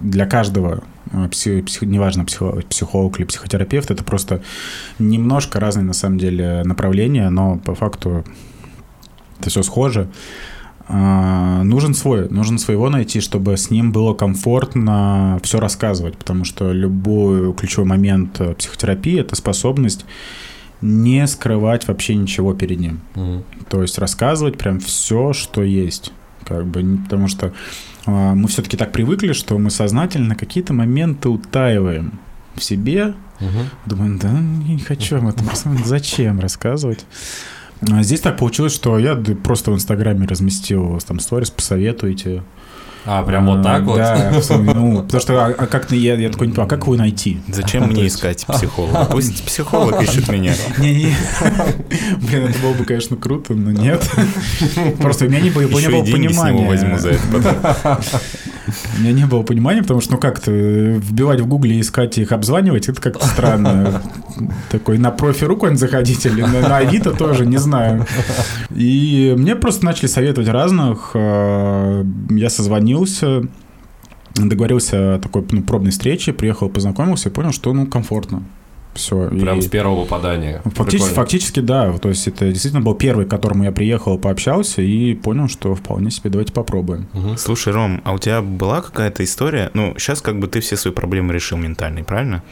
[0.00, 0.82] для каждого
[1.30, 4.42] псих, псих, неважно, психолог, психолог или психотерапевт, это просто
[4.98, 8.24] немножко разные на самом деле направления, но по факту
[9.40, 10.08] это все схоже.
[10.88, 16.72] А, нужен свой, нужен своего найти, чтобы с ним было комфортно все рассказывать, потому что
[16.72, 20.04] любой ключевой момент психотерапии– это способность
[20.80, 23.00] не скрывать вообще ничего перед ним.
[23.14, 23.44] Mm.
[23.68, 26.12] То есть рассказывать прям все, что есть.
[26.44, 27.52] Как бы, потому что
[28.06, 32.18] а, мы все-таки так привыкли, что мы сознательно какие-то моменты утаиваем
[32.54, 33.14] в себе.
[33.38, 33.64] Mm-hmm.
[33.86, 35.86] Думаем, да, я не хочу об этом рассказывать.
[35.86, 37.06] Зачем рассказывать?
[37.80, 42.42] А здесь так получилось, что я просто в Инстаграме разместил там сторис, посоветуйте.
[43.06, 43.96] А, прям вот так вот?
[43.96, 46.96] Да, ну, потому что, а, а как я, я такой не понимаю, а как его
[46.96, 47.40] найти?
[47.48, 49.06] Зачем мне искать психолога?
[49.10, 50.52] Пусть психолог ищет меня.
[50.78, 51.14] Не-не,
[52.20, 54.08] блин, это было бы, конечно, круто, но нет.
[55.00, 56.68] Просто у меня не было, не было понимания.
[56.68, 58.00] возьму за это
[58.98, 62.88] У меня не было понимания, потому что, ну как-то вбивать в гугле, искать их, обзванивать,
[62.88, 64.02] это как-то странно.
[64.70, 68.06] Такой на профи рукой заходить или на, на Авито тоже, не знаю.
[68.74, 71.12] И мне просто начали советовать разных.
[71.14, 72.69] А, я созвонился,
[74.34, 78.42] договорился о такой ну, пробной встрече, приехал, познакомился и понял, что ну комфортно.
[79.00, 79.28] Все.
[79.28, 79.62] Прям и...
[79.62, 80.62] с первого попадания.
[80.64, 81.92] Фактически, фактически, да.
[81.98, 86.10] То есть это действительно был первый, к которому я приехал, пообщался и понял, что вполне
[86.10, 87.08] себе давайте попробуем.
[87.14, 87.36] Угу.
[87.36, 89.70] Слушай, Ром, а у тебя была какая-то история?
[89.74, 92.42] Ну, сейчас как бы ты все свои проблемы решил ментальные, правильно?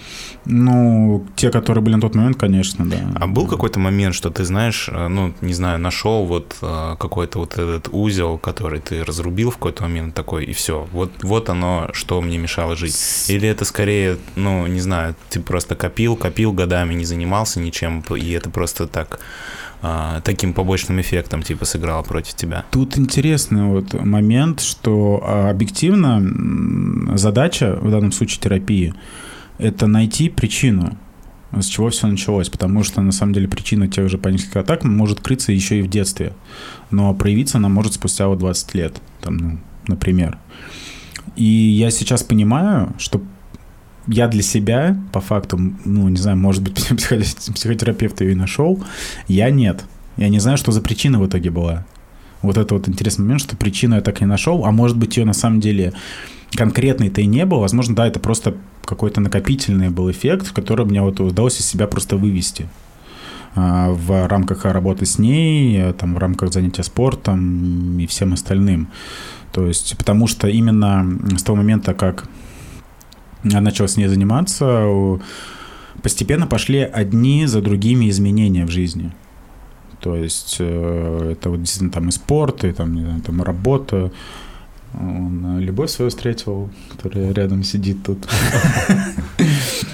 [0.45, 2.97] Ну, те, которые были на тот момент, конечно, да.
[3.15, 7.41] А был какой-то момент, что ты знаешь, э, ну, не знаю, нашел вот э, какой-то
[7.41, 10.89] вот этот узел, который ты разрубил в какой-то момент такой, и все.
[10.93, 12.97] Вот, вот оно, что мне мешало жить.
[13.29, 18.05] Или это скорее, ну, не знаю, ты просто копил, копил копил годами, не занимался ничем,
[18.17, 19.19] и это просто так
[19.83, 22.65] а, таким побочным эффектом типа сыграло против тебя.
[22.71, 28.95] Тут интересный вот момент, что а, объективно задача в данном случае терапии
[29.59, 30.97] это найти причину,
[31.51, 35.21] с чего все началось, потому что на самом деле причина тех же панических атак может
[35.21, 36.35] крыться еще и в детстве,
[36.93, 39.59] но проявиться она может спустя вот 20 лет, там, ну,
[39.89, 40.39] например.
[41.35, 43.23] И я сейчас понимаю, что
[44.09, 46.75] я для себя, по факту, ну, не знаю, может быть,
[47.55, 48.83] психотерапевт ее и нашел,
[49.29, 49.85] я нет.
[50.17, 51.87] Я не знаю, что за причина в итоге была.
[52.43, 55.25] Вот это вот интересный момент, что причину я так не нашел, а может быть, ее
[55.25, 55.93] на самом деле
[56.53, 57.61] конкретной-то и не было.
[57.61, 62.17] Возможно, да, это просто какой-то накопительный был эффект, который мне вот удалось из себя просто
[62.17, 62.69] вывести
[63.55, 68.89] а, в рамках работы с ней, там, в рамках занятия спортом и всем остальным.
[69.53, 71.07] То есть, потому что именно
[71.37, 72.29] с того момента, как
[73.45, 74.87] я начал с ней заниматься,
[76.03, 79.13] постепенно пошли одни за другими изменения в жизни.
[80.01, 84.13] То есть э, это вот действительно там и спорт, и там, не знаю, там работа.
[84.95, 88.27] Он любовь свою встретил, которая рядом сидит тут.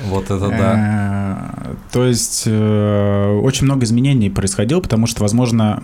[0.05, 1.55] Вот это да.
[1.57, 5.83] Э, то есть э, очень много изменений происходило, потому что, возможно,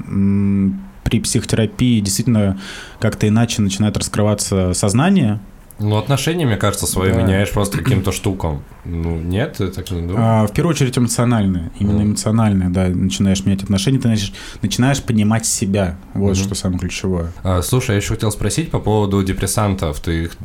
[1.05, 2.59] при психотерапии действительно
[3.01, 5.41] как-то иначе начинает раскрываться сознание,
[5.81, 7.23] Ну, отношения, мне кажется, свои Да.
[7.23, 8.63] меняешь просто каким-то штукам.
[8.85, 10.19] Ну, нет, ты так не думаешь?
[10.19, 11.73] А, в первую очередь эмоциональное.
[11.81, 12.07] Именно Мгм.
[12.11, 12.89] эмоциональное, да.
[12.89, 15.97] Начинаешь менять отношения, ты начинаешь, начинаешь понимать себя.
[16.15, 16.45] Вот Мгм.
[16.45, 17.33] что самое ключевое.
[17.43, 20.01] А, Слушай, я еще хотел спросить по поводу депрессантов.
[20.01, 20.37] Ты их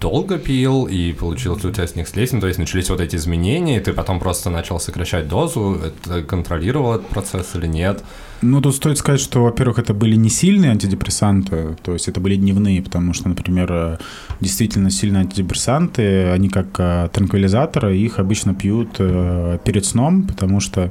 [0.00, 2.32] долго пил и получилось у тебя с них слезть?
[2.32, 5.78] Ну, то есть начались вот эти изменения, и ты потом просто начал сокращать дозу.
[5.84, 8.02] Это контролировал этот процесс или нет?
[8.42, 12.36] Ну, тут стоит сказать, что, во-первых, это были не сильные антидепрессанты, то есть это были
[12.36, 13.98] дневные, потому что, например, э,
[14.40, 20.90] действительно сильные антидепрессанты, они как э, транквилизаторы, их обычно пьют э, перед сном, потому что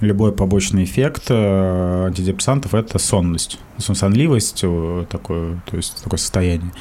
[0.00, 4.64] любой побочный эффект антидепрессантов– это сонность, сон- сонливость,
[5.10, 6.72] такое, то есть такое состояние.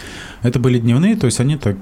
[0.43, 1.75] Это были дневные, то есть они так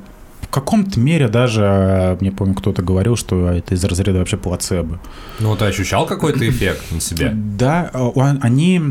[0.53, 4.99] каком-то мере даже, э, мне помню, кто-то говорил, что это из разряда вообще плацебо.
[5.39, 7.31] Ну, ты ощущал какой-то эффект на себе?
[7.33, 8.81] Да, он- они...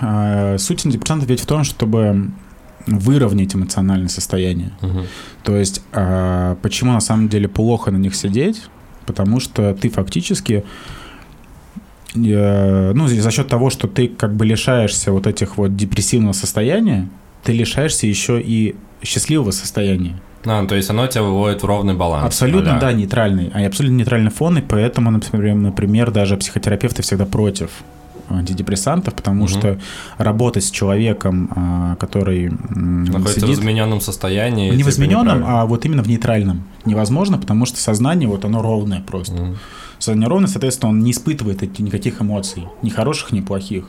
[0.00, 2.30] э, Суть антидепрессантов ведь в том, чтобы
[2.86, 4.72] выровнять эмоциональное состояние.
[4.80, 5.06] Мгм.
[5.44, 8.62] То есть, э, почему на самом деле плохо на них сидеть?
[9.06, 10.64] Потому что ты фактически,
[12.14, 17.08] ну, за счет того, что ты как бы лишаешься вот этих вот депрессивного состояния,
[17.42, 20.20] ты лишаешься еще и счастливого состояния.
[20.44, 22.26] А, то есть оно тебя выводит в ровный баланс.
[22.26, 22.80] Абсолютно, а-ля.
[22.80, 23.50] да, нейтральный.
[23.54, 27.70] А абсолютно нейтральный фон, и поэтому, например, например, даже психотерапевты всегда против
[28.28, 29.48] антидепрессантов, потому Мгм.
[29.48, 29.78] что
[30.18, 34.68] работать с человеком, а, который Находится в сидит измененном состоянии.
[34.70, 38.62] не в типа, измененном, а вот именно в нейтральном, невозможно, потому что сознание вот оно
[38.62, 39.34] ровное просто.
[39.34, 39.58] Мгм.
[39.98, 43.84] Сознание ровное, соответственно, он не испытывает никаких эмоций, ни хороших, ни плохих.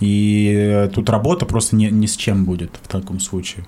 [0.00, 3.64] И тут работа просто ни, ни с чем будет в таком случае.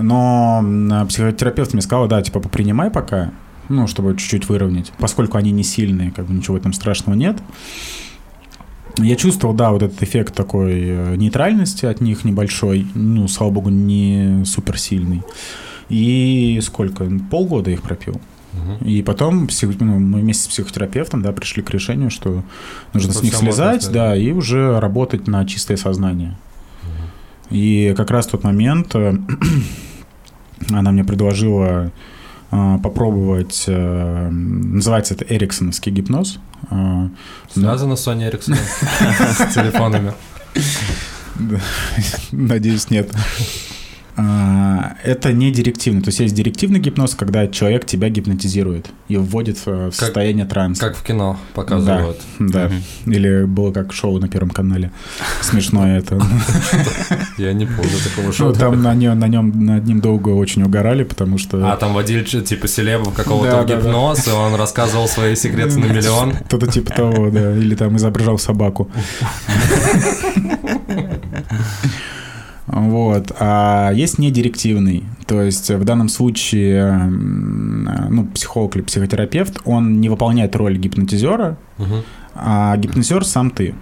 [0.00, 3.30] Но м, психотерапевт мне сказал, да, типа, попринимай пока,
[3.68, 4.92] ну, чтобы чуть-чуть выровнять.
[4.98, 7.38] Поскольку они не сильные, как бы ничего в этом страшного нет.
[8.98, 13.70] Я чувствовал, да, вот этот эффект такой э, нейтральности от них небольшой, ну, слава богу,
[13.70, 15.22] не суперсильный.
[15.88, 17.08] И сколько?
[17.30, 18.20] Полгода их пропил.
[18.84, 22.42] И потом псих- ну, мы вместе с психотерапевтом да, пришли к решению, что
[22.92, 26.36] нужно Что с них можно слезать, да, и уже работать на чистое сознание.
[27.50, 29.16] И как раз в тот момент э,
[30.68, 31.90] она мне предложила
[32.50, 36.38] э, попробовать, э, называется это эриксоновский гипноз.
[36.70, 37.08] Э,
[37.52, 38.54] Связано с Соней Эриксон
[39.38, 40.12] с телефонами.
[42.32, 43.12] Надеюсь, нет.
[44.22, 46.02] А, Это не директивный.
[46.02, 50.80] То есть есть директивный гипноз, когда человек тебя гипнотизирует и вводит в состояние транса.
[50.88, 52.18] Как в кино показывают.
[52.38, 52.70] Да.
[53.06, 54.90] Или было как шоу на Первом канале.
[55.40, 56.20] Смешное это.
[57.38, 58.52] Я не помню такого Ну, шоу.
[58.52, 61.72] там на нем, на нем над ним долго очень угорали, потому что...
[61.72, 63.80] А там водили типа селебов какого-то Да, да, да.
[63.80, 66.34] гипноз, и он рассказывал свои секреты на миллион.
[66.46, 67.56] Что-то типа того, да.
[67.56, 68.90] Или там изображал собаку.
[72.72, 73.32] Вот.
[73.40, 75.04] А есть недирективный.
[75.26, 81.56] То есть в данном случае ну, психолог или психотерапевт, он не выполняет роль гипнотизера,
[82.34, 83.74] а гипнотизер сам ты.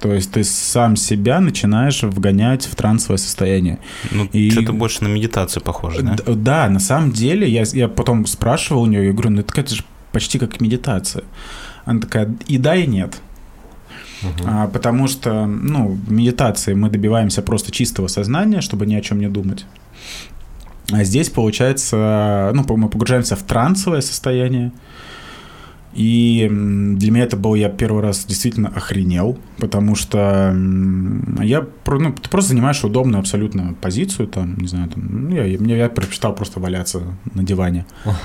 [0.00, 3.78] То есть ты сам себя начинаешь вгонять в трансовое состояние.
[4.10, 6.14] Ну, И- что-то больше на медитацию похоже, да?
[6.14, 9.60] Д- Да, на самом деле, я, я потом спрашивал у нее, я говорю, ну это,
[9.60, 11.24] это же почти как медитация.
[11.84, 13.20] Она такая, и да, и нет.
[14.46, 19.18] А, потому что, ну, в медитации мы добиваемся просто чистого сознания, чтобы ни о чем
[19.18, 19.66] не думать.
[20.92, 24.72] А здесь, получается, ну, мы погружаемся в трансовое состояние.
[25.92, 30.54] И для меня это был, я первый раз действительно охренел, потому что
[31.42, 35.76] я, ну, ты просто занимаешь удобную абсолютно позицию, там, не знаю, там, ну, я, мне,
[35.76, 37.02] я предпочитал просто валяться
[37.34, 37.86] на диване.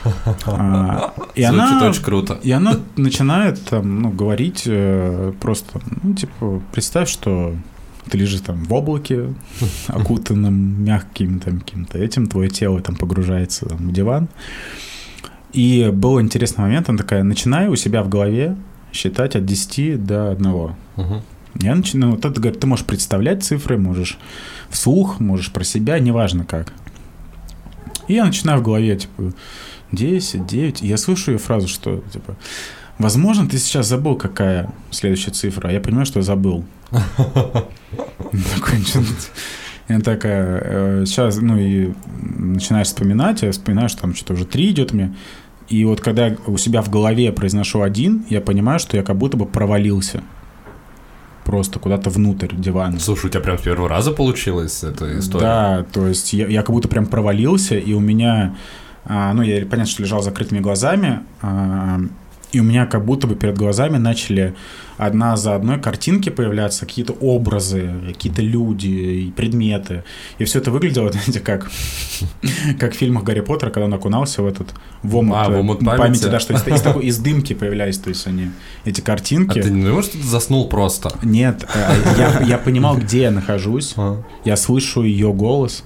[0.48, 2.40] А, И Звучит она, очень круто.
[2.44, 7.56] и она начинает там, ну, говорить э, просто, ну, типа, представь, что
[8.10, 9.34] ты лежишь там в облаке,
[9.88, 14.28] окутанном мягким там каким-то этим, твое тело там погружается там, в диван.
[15.56, 18.58] И был интересный момент, она такая, начинай у себя в голове
[18.92, 20.76] считать от 10 до 1.
[20.98, 21.22] Мгм.
[21.62, 24.18] Я начинаю, вот это говорит, ты можешь представлять цифры, можешь
[24.70, 26.74] вслух, можешь про себя, неважно как.
[28.10, 29.32] И я начинаю в голове, типа,
[29.94, 32.36] 10, 9, и я слышу ее фразу, что, типа,
[32.98, 36.66] возможно, ты сейчас забыл, какая следующая цифра, а я понимаю, что я забыл.
[39.88, 41.94] Она такая, сейчас, ну, и
[42.38, 45.16] начинаешь вспоминать, я вспоминаю, что там что-то уже 3 идет мне,
[45.68, 49.38] и вот когда у себя в голове произношу один, я понимаю, что я как будто
[49.38, 50.24] бы провалился.
[51.44, 53.00] Просто куда-то внутрь дивана.
[53.00, 55.42] Слушай, у тебя прям с первого раза получилась эта история?
[55.42, 58.56] Да, то есть я, я как будто прям провалился, и у меня,
[59.06, 62.00] а, ну, я, понятно, что лежал с закрытыми глазами, а,
[62.56, 64.56] и у меня как будто бы перед глазами начали
[64.98, 70.04] одна за одной картинки появляться, какие-то образы, какие-то люди и предметы.
[70.40, 71.70] И все это выглядело, знаете, как,
[72.80, 75.80] как в фильмах Гарри Поттера, когда он окунался в этот в омут, А, в омут
[75.80, 75.98] памяти.
[75.98, 78.52] памяти, да, что из, из, такой, из дымки появлялись, то есть они,
[78.86, 79.62] эти А картинки.
[79.62, 81.12] ты не думаешь, что ты заснул просто?
[81.24, 84.24] Нет, э, я, я понимал, где я нахожусь, А.
[84.46, 85.84] я слышу ее голос.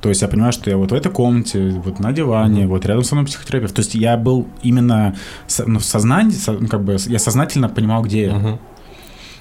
[0.00, 3.02] То есть я понимаю, что я вот в этой комнате, вот на диване, вот рядом
[3.04, 3.74] со мной психотерапевт.
[3.74, 7.68] То есть я был именно со- ну, в сознании, со- ну, как бы я сознательно
[7.68, 8.58] понимал, где я.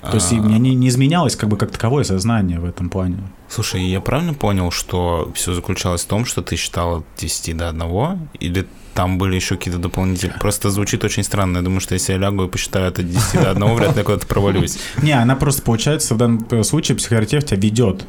[0.01, 3.17] То есть у меня не, не изменялось как бы как таковое сознание в этом плане.
[3.49, 7.69] Слушай, я правильно понял, что все заключалось в том, что ты считал от 10 до
[7.69, 10.37] 1, или там были еще какие-то дополнительные...
[10.39, 11.57] Просто звучит очень странно.
[11.57, 14.03] Я думаю, что если я лягу и посчитаю от 10 до 1, вряд ли я
[14.03, 14.77] куда-то провалюсь.
[15.01, 18.05] Не, она просто, получается, в данном э, случае психотерапевт тебя ведет.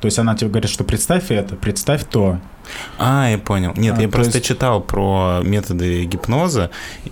[0.00, 2.38] То есть она тебе говорит, что представь это, представь то.
[2.98, 3.72] А, я понял.
[3.76, 6.70] Нет, А, я то просто есть- читал про методы гипноза,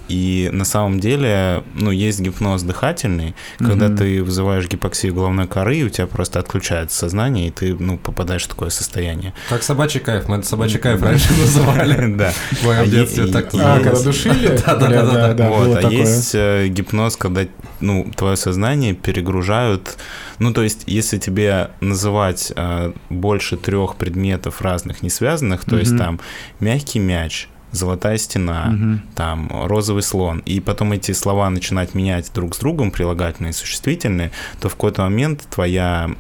[0.09, 3.97] и на самом деле, ну, есть гипноз дыхательный, когда Мгм.
[3.97, 8.43] ты вызываешь гипоксию головной коры, и у тебя просто отключается сознание, и ты, ну, попадаешь
[8.45, 9.33] в такое состояние.
[9.49, 10.29] Как собачий кайф.
[10.29, 11.95] Мы это собачий кайф раньше называли.
[12.17, 12.33] Да.
[12.61, 13.85] В моем А детстве так и- А, Есть.
[13.85, 14.61] когда душили?
[14.67, 15.35] Да-да-да-да.
[15.35, 17.43] Да, вот, а есть э, гипноз, когда
[17.81, 19.99] ну, твое сознание перегружают.
[20.39, 25.93] Ну, то есть, если тебе называть э, больше трех предметов разных, не связанных, то есть
[25.93, 25.99] Мгм.
[25.99, 26.21] там
[26.61, 29.03] мягкий мяч, золотая стена, Мгм.
[29.15, 34.31] там розовый слон, и потом эти слова начинать менять друг с другом, прилагательные и существительные,
[34.61, 36.11] то в какой-то момент твоя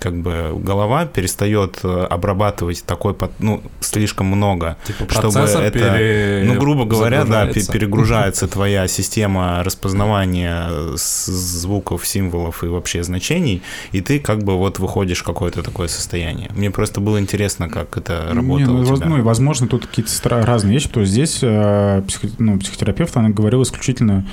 [0.00, 6.58] как бы голова перестает э, обрабатывать такой, ну, слишком много, Типа чтобы это, пере- ну,
[6.58, 14.18] грубо говоря, да, перегружается твоя система распознавания с- звуков, символов и вообще значений, и ты
[14.18, 16.50] как бы вот выходишь в какое-то такое состояние.
[16.54, 19.08] Мне просто было интересно, как это Не, работало ну, у воз- тебя.
[19.08, 20.10] ну, и, возможно, тут какие-то
[20.44, 24.26] разные вещи, что здесь э, психо- ну, психотерапевт, она говорила исключительно,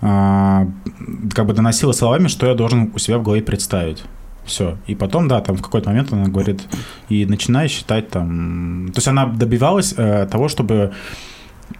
[0.00, 0.66] а,
[1.32, 4.02] как бы доносила словами, что я должен у себя в голове представить.
[4.44, 4.76] Все.
[4.88, 6.60] И потом, да, там в какой-то момент она говорит,
[7.08, 8.88] и начинай считать там...
[8.92, 10.92] То есть она добивалась э, того, чтобы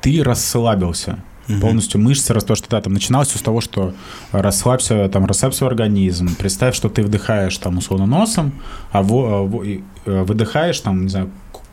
[0.01, 1.19] ты расслабился.
[1.61, 3.93] Полностью мышцы, раз то, что да, там начиналось все с того, что
[4.31, 6.29] расслабься, там, расслабь свой организм.
[6.39, 8.53] Представь, что ты вдыхаешь там условно носом,
[8.93, 11.31] а во- во- и, э, выдыхаешь там, не знаю,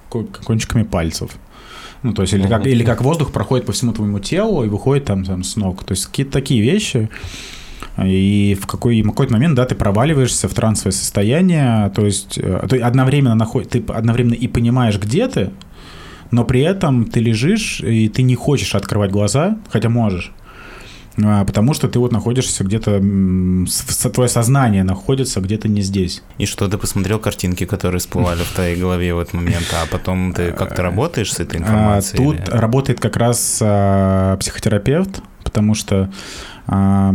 [0.10, 1.30] ко- кончиками пальцев.
[2.04, 5.06] Ну, то есть, или как, или как воздух проходит по всему твоему телу и выходит
[5.06, 5.84] там, там с ног.
[5.84, 7.10] То есть, какие-то такие вещи.
[8.02, 12.68] И в какой, в какой-то момент, да, ты проваливаешься в трансовое состояние, то есть, э,
[12.72, 15.52] есть одновременно наход, ты одновременно и понимаешь, где ты,
[16.32, 20.32] но при этом ты лежишь, и ты не хочешь открывать глаза, хотя можешь.
[21.24, 23.00] А, Потому что ты вот находишься где-то,
[24.14, 26.22] твое сознание находится где-то не здесь.
[26.38, 30.34] И что ты посмотрел картинки, которые всплывали в твоей голове в этот момент, а потом
[30.34, 32.18] ты как-то работаешь с этой А, информацией?
[32.18, 36.12] Тут или- работает как раз а, психотерапевт, потому что
[36.68, 37.14] а,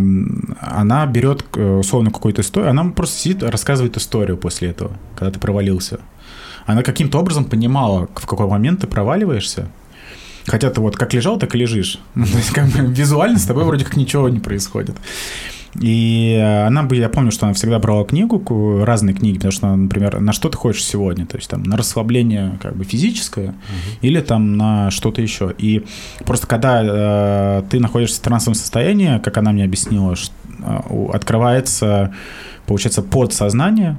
[0.61, 6.01] она берет условно какую-то историю, она просто сидит, рассказывает историю после этого, когда ты провалился.
[6.67, 9.69] Она каким-то образом понимала, в какой момент ты проваливаешься.
[10.47, 11.99] Хотя ты вот как лежал, так и лежишь.
[12.15, 14.97] Ну, То есть как бы визуально с тобой вроде как ничего не происходит.
[15.81, 19.75] И э, она бы, я помню, что она всегда брала книгу, разные книги, потому что,
[19.75, 23.55] например, на что ты хочешь сегодня, то есть там на расслабление как бы физическое
[24.01, 25.53] или там на что-то еще.
[25.59, 25.85] И
[26.25, 32.15] просто когда э, ты находишься в трансовом состоянии, как она мне объяснила, э, открывается,
[32.67, 33.97] получается, подсознание,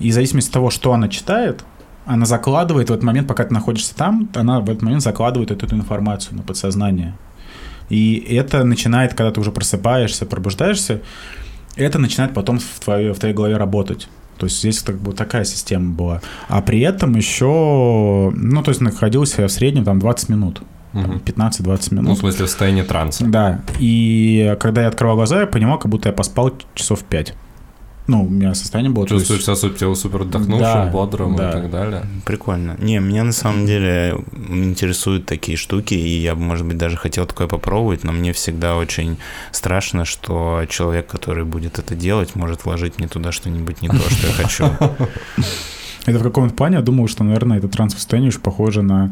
[0.00, 1.64] и в зависимости от того, что она читает,
[2.06, 5.66] она закладывает в этот момент, пока ты находишься там, она в этот момент закладывает эту,
[5.66, 7.14] эту информацию на подсознание.
[7.88, 11.02] И это начинает, когда ты уже просыпаешься, пробуждаешься,
[11.76, 14.08] это начинает потом в твоей, в твоей голове работать.
[14.38, 16.20] То есть здесь как бы такая система была.
[16.48, 20.62] А при этом еще, ну, то есть находился я в среднем там 20 минут.
[20.92, 21.18] там, Мгм.
[21.24, 22.18] 15-20 Ну, в минут.
[22.18, 23.24] смысле, в состоянии транса.
[23.26, 23.60] Да.
[23.78, 27.34] И когда я открывал глаза, я понимал, как будто я поспал часов 5.
[28.08, 29.04] Ну, у меня состояние было...
[29.06, 31.50] то есть- Чувствуешь себя супер, отдохнувшим, Да, бодрым да.
[31.50, 32.06] и так далее.
[32.24, 32.76] Прикольно.
[32.78, 34.16] Не, меня на самом деле
[34.48, 38.76] интересуют такие штуки, и я бы, может быть, даже хотел такое попробовать, но мне всегда
[38.76, 39.16] очень
[39.50, 44.26] страшно, что человек, который будет это делать, может вложить мне туда что-нибудь не то, что
[44.28, 44.64] я хочу.
[46.06, 49.10] Это в каком-то плане, я думал, что, наверное, это трансостояние очень похоже на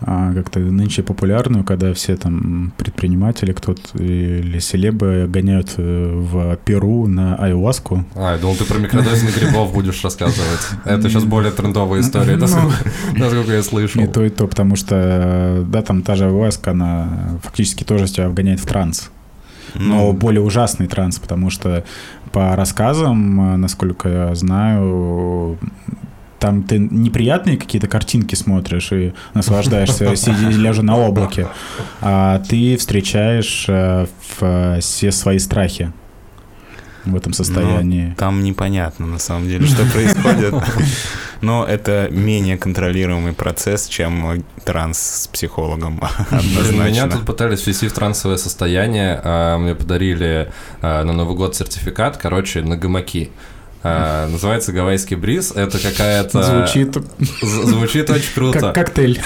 [0.00, 7.34] как-то нынче популярную, когда все там предприниматели, кто-то или селебы гоняют э, в Перу на
[7.36, 8.04] айуаску.
[8.14, 10.60] А, я думал, ты про микродозинг грибов будешь рассказывать.
[10.84, 12.70] Это сейчас более трендовая история, Ну,
[13.16, 14.02] насколько я слышал.
[14.02, 18.28] И то, и то, потому что, да, там та же айуаска, она фактически тоже тебя
[18.28, 19.10] вгоняет в транс.
[19.74, 21.84] но Ну, более ужасный транс, потому что
[22.32, 25.58] по рассказам, насколько я знаю,
[26.38, 31.48] там ты неприятные какие-то картинки смотришь и наслаждаешься, сидя лежа на облаке,
[32.00, 34.06] а ты встречаешь э,
[34.38, 35.92] в- все свои страхи
[37.04, 38.08] в этом состоянии.
[38.10, 40.54] Ну, там непонятно на самом деле, что происходит.
[41.40, 46.00] Но это менее контролируемый процесс, чем транс с психологом.
[46.30, 46.60] Блин, меня
[47.04, 47.10] Однозначно.
[47.10, 49.20] тут пытались ввести в трансовое состояние.
[49.24, 50.50] а, Мне подарили
[50.82, 53.30] а, на Новый год сертификат, короче, на гамаки.
[53.82, 55.52] А, Называется гавайский бриз.
[55.52, 56.42] Это какая-то...
[56.42, 56.96] Звучит
[57.40, 58.58] Звучит очень круто.
[58.60, 59.20] как коктейль.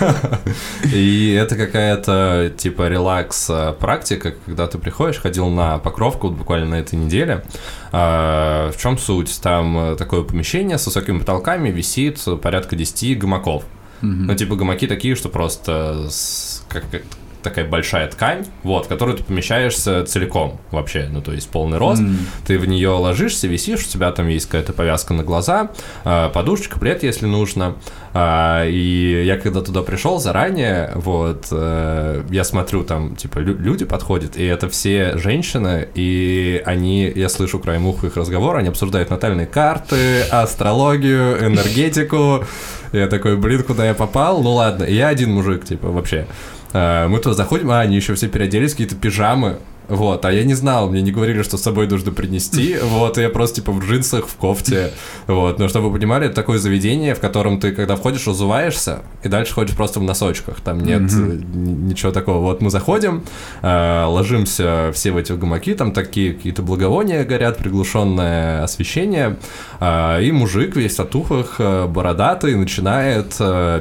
[0.92, 3.74] И это какая-то типа релакс э,
[4.18, 7.44] когда ты приходишь, ходил на покровку буквально на этой неделе.
[7.92, 9.40] А, В чем суть?
[9.42, 13.64] Там такое помещение с высокими потолками висит порядка 10 гамаков.
[14.00, 16.84] Ну, типа гамаки такие, что просто с- как
[17.42, 22.02] такая большая ткань, вот, в которую ты помещаешься целиком вообще, ну, то есть полный рост.
[22.46, 25.70] Ты в нее ложишься, висишь, у тебя там есть какая-то повязка на глаза,
[26.04, 27.74] а, подушечка, плед, если нужно.
[28.14, 33.84] А, И я когда туда пришел заранее, вот, э, я смотрю, там, типа, лю- люди
[33.84, 39.10] подходят, и это все женщины, и они, я слышу краем уха их разговор, они обсуждают
[39.10, 42.44] натальные карты, астрологию, энергетику.
[42.92, 44.42] Я такой, блин, куда я попал?
[44.42, 46.26] Ну ладно, я один мужик, типа, вообще.
[46.72, 49.58] А, Мы туда заходим, а они еще все переоделись, какие-то пижамы.
[49.92, 53.28] Вот, а я не знал, мне не говорили, что с собой нужно принести, вот, я
[53.28, 54.90] просто, типа, в джинсах, в кофте,
[55.26, 59.28] вот, но чтобы вы понимали, это такое заведение, в котором ты, когда входишь, разуваешься, и
[59.28, 63.22] дальше ходишь просто в носочках, там нет э, ничего такого, вот мы заходим,
[63.60, 69.36] э, ложимся все в эти гамаки, там такие какие-то благовония горят, приглушенное освещение,
[69.78, 73.34] э, и мужик весь в татухах, бородатый, начинает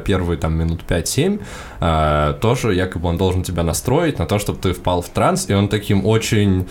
[0.03, 1.39] первые там минут 5-7,
[1.79, 5.53] э, тоже якобы он должен тебя настроить на то, чтобы ты впал в транс, и
[5.53, 6.67] он таким очень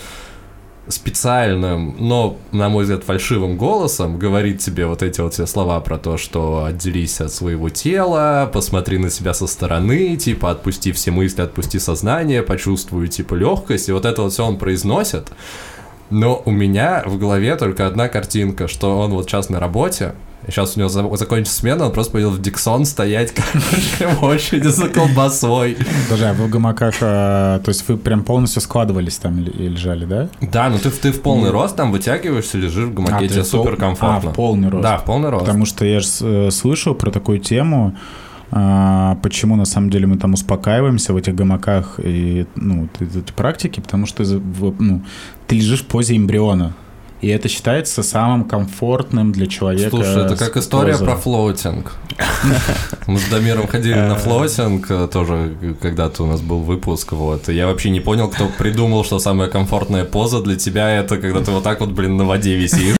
[0.88, 5.98] специальным, но, на мой взгляд, фальшивым голосом говорит тебе вот эти вот все слова про
[5.98, 11.42] то, что отделись от своего тела, посмотри на себя со стороны, типа, отпусти все мысли,
[11.42, 15.30] отпусти сознание, почувствуй, типа, легкость, и вот это вот все он произносит.
[16.10, 20.14] Но у меня в голове только одна картинка, что он вот сейчас на работе,
[20.50, 23.32] сейчас у него за- закончится смена, он просто пойдет в Диксон стоять,
[24.00, 25.76] короче, в очереди за колбасой.
[26.08, 30.04] Даже а вы в гамаках, а, то есть вы прям полностью складывались там и лежали,
[30.04, 30.28] да?
[30.40, 33.44] Да, ну ты, в- ты в полный рост там вытягиваешься, лежишь в гамаке, А, тебе
[33.44, 34.30] супер комфортно.
[34.30, 34.82] а, в полный рост.
[34.82, 35.44] Да, в полный рост.
[35.44, 37.96] Потому что я же э, слышал про такую тему,
[38.52, 43.80] а, почему на самом деле мы там успокаиваемся в этих гамаках и ну, эти- практики,
[43.80, 45.02] потому что ну,
[45.46, 46.74] ты лежишь в позе эмбриона.
[47.20, 49.90] И это считается самым комфортным для человека.
[49.90, 51.04] Слушай, это как история поза.
[51.04, 51.92] про флоутинг.
[53.06, 57.48] Мы с Дамиром ходили на флоутинг, э, тоже когда-то у нас был выпуск, вот.
[57.48, 61.40] И я вообще не понял, кто придумал, что самая комфортная поза для тебя это когда
[61.40, 62.96] ты вот так вот, блин, на воде висишь.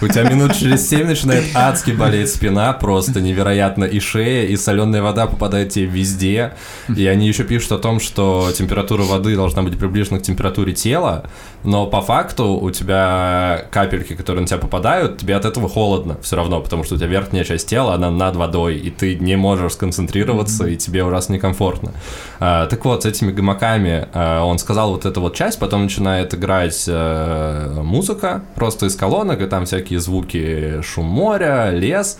[0.00, 5.02] У тебя минут через семь начинает адски болеть спина, просто невероятно, и шея, и соленая
[5.02, 6.54] вода попадает тебе везде.
[6.94, 11.24] И они еще пишут о том, что температура воды должна быть приближена к температуре тела,
[11.64, 16.36] но по факту у тебя капельки, которые на тебя попадают, тебе от этого холодно все
[16.36, 19.72] равно, потому что у тебя верхняя часть тела, она над водой, и ты не можешь
[19.72, 21.92] сконцентрироваться, и тебе ужасно некомфортно.
[22.38, 26.34] А, так вот, с этими гамаками а, он сказал вот эту вот часть, потом начинает
[26.34, 32.18] играть э, музыка просто из колонок, и там всякие звуки, шум моря, лес.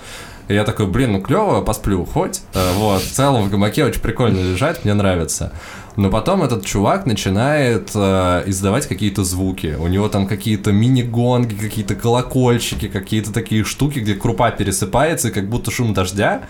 [0.48, 2.40] И я такой, блин, ну клево, посплю хоть.
[2.54, 5.52] Э, Вот, в целом в гамаке очень прикольно лежать, мне нравится.
[6.01, 9.77] Но потом этот чувак начинает э, издавать какие-то звуки.
[9.78, 15.51] У него там какие-то мини-гонги, какие-то колокольчики, какие-то такие штуки, где крупа пересыпается, и как
[15.51, 16.44] будто шум дождя.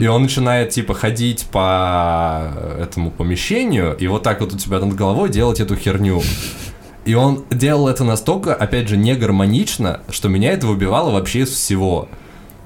[0.00, 4.94] И он начинает, типа, ходить по этому помещению, и вот так вот у тебя над
[4.94, 6.22] головой делать эту херню.
[7.04, 11.48] И он делал это настолько, опять же, не гармонично, что меня это выбивало вообще из
[11.48, 12.08] всего.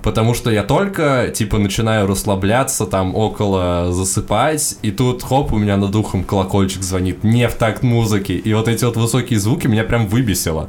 [0.03, 5.77] Потому что я только, типа, начинаю расслабляться, там, около засыпать, и тут, хоп, у меня
[5.77, 9.85] над ухом колокольчик звонит, не в такт музыки, и вот эти вот высокие звуки меня
[9.85, 10.69] прям выбесило.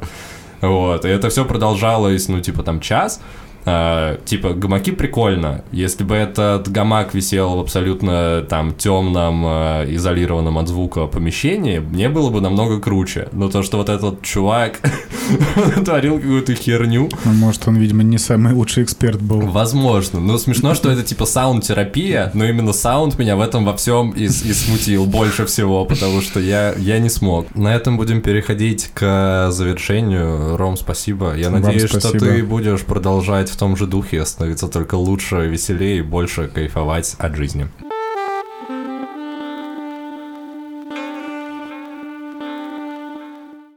[0.60, 3.20] Вот, и это все продолжалось, ну, типа, там, час.
[3.64, 5.64] А, типа, гамаки прикольно.
[5.72, 12.08] Если бы этот гамак висел в абсолютно там темном, э, изолированном от звука помещении, мне
[12.08, 13.28] было бы намного круче.
[13.32, 14.80] Но то, что вот этот чувак
[15.84, 19.40] творил какую-то херню, Ну, Может, он, видимо, не самый лучший эксперт был.
[19.40, 20.20] Возможно.
[20.20, 24.24] Но смешно, что это типа саунд-терапия, но именно саунд меня в этом во всем и,
[24.24, 27.54] и смутил больше всего, потому что я, я не смог.
[27.54, 30.56] На этом будем переходить к завершению.
[30.56, 31.34] Ром, спасибо.
[31.36, 32.26] Я Вам надеюсь, что спасибо.
[32.26, 37.36] ты будешь продолжать в том же духе, становиться только лучше, веселее и больше кайфовать от
[37.36, 37.68] жизни.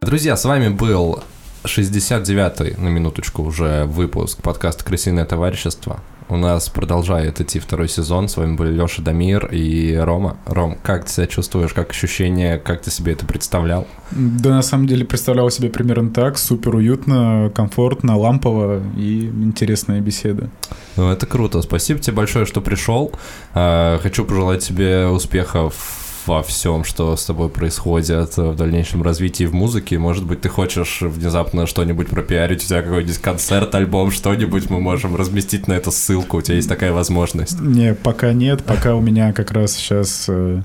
[0.01, 1.23] Друзья, с вами был
[1.63, 6.01] 69-й, на минуточку, уже выпуск подкаста «Крысиное товарищество».
[6.29, 8.27] У нас продолжает идти второй сезон.
[8.27, 10.37] С вами были Леша Дамир и Рома.
[10.45, 13.87] Ром, как ты себя чувствуешь, как ощущение, как ты себе это представлял?
[14.11, 16.37] Да, на самом деле представлял себе примерно так.
[16.37, 20.49] Супер уютно, комфортно, лампово и интересная беседа.
[20.95, 21.61] Ну, это круто.
[21.61, 23.11] Спасибо тебе большое, что пришел.
[23.53, 29.53] А, хочу пожелать тебе успехов во всем, что с тобой происходит в дальнейшем развитии в
[29.53, 29.97] музыке.
[29.97, 35.15] Может быть, ты хочешь внезапно что-нибудь пропиарить, у тебя какой-нибудь концерт, альбом, что-нибудь мы можем
[35.15, 37.59] разместить на эту ссылку, у тебя есть такая возможность?
[37.59, 40.61] Не, пока нет, пока у меня как раз сейчас э,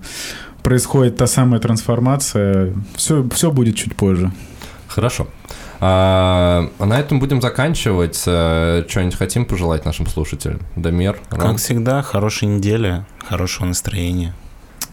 [0.63, 2.75] происходит та самая трансформация.
[2.95, 4.33] Все, все будет чуть позже.
[4.89, 5.29] Хорошо.
[5.81, 8.23] А, а на этом будем заканчивать.
[8.27, 10.61] Э, что-нибудь хотим пожелать нашим слушателям?
[10.77, 11.19] Дамир?
[11.29, 14.35] Как всегда, хорошей недели, хорошего настроения.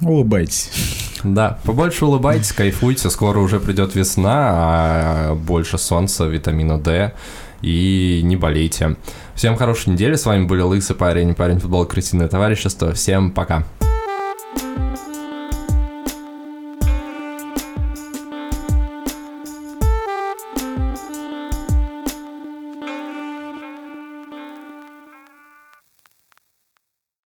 [0.01, 0.69] Улыбайтесь.
[1.23, 3.09] Да, побольше улыбайтесь, кайфуйте.
[3.09, 7.13] Скоро уже придет весна, а больше солнца, витамина D.
[7.61, 8.95] И не болейте.
[9.33, 10.15] Всем хорошей недели.
[10.15, 12.93] С вами были Лысый парень, парень футбол, крысиное товарищество.
[12.93, 13.63] Всем пока.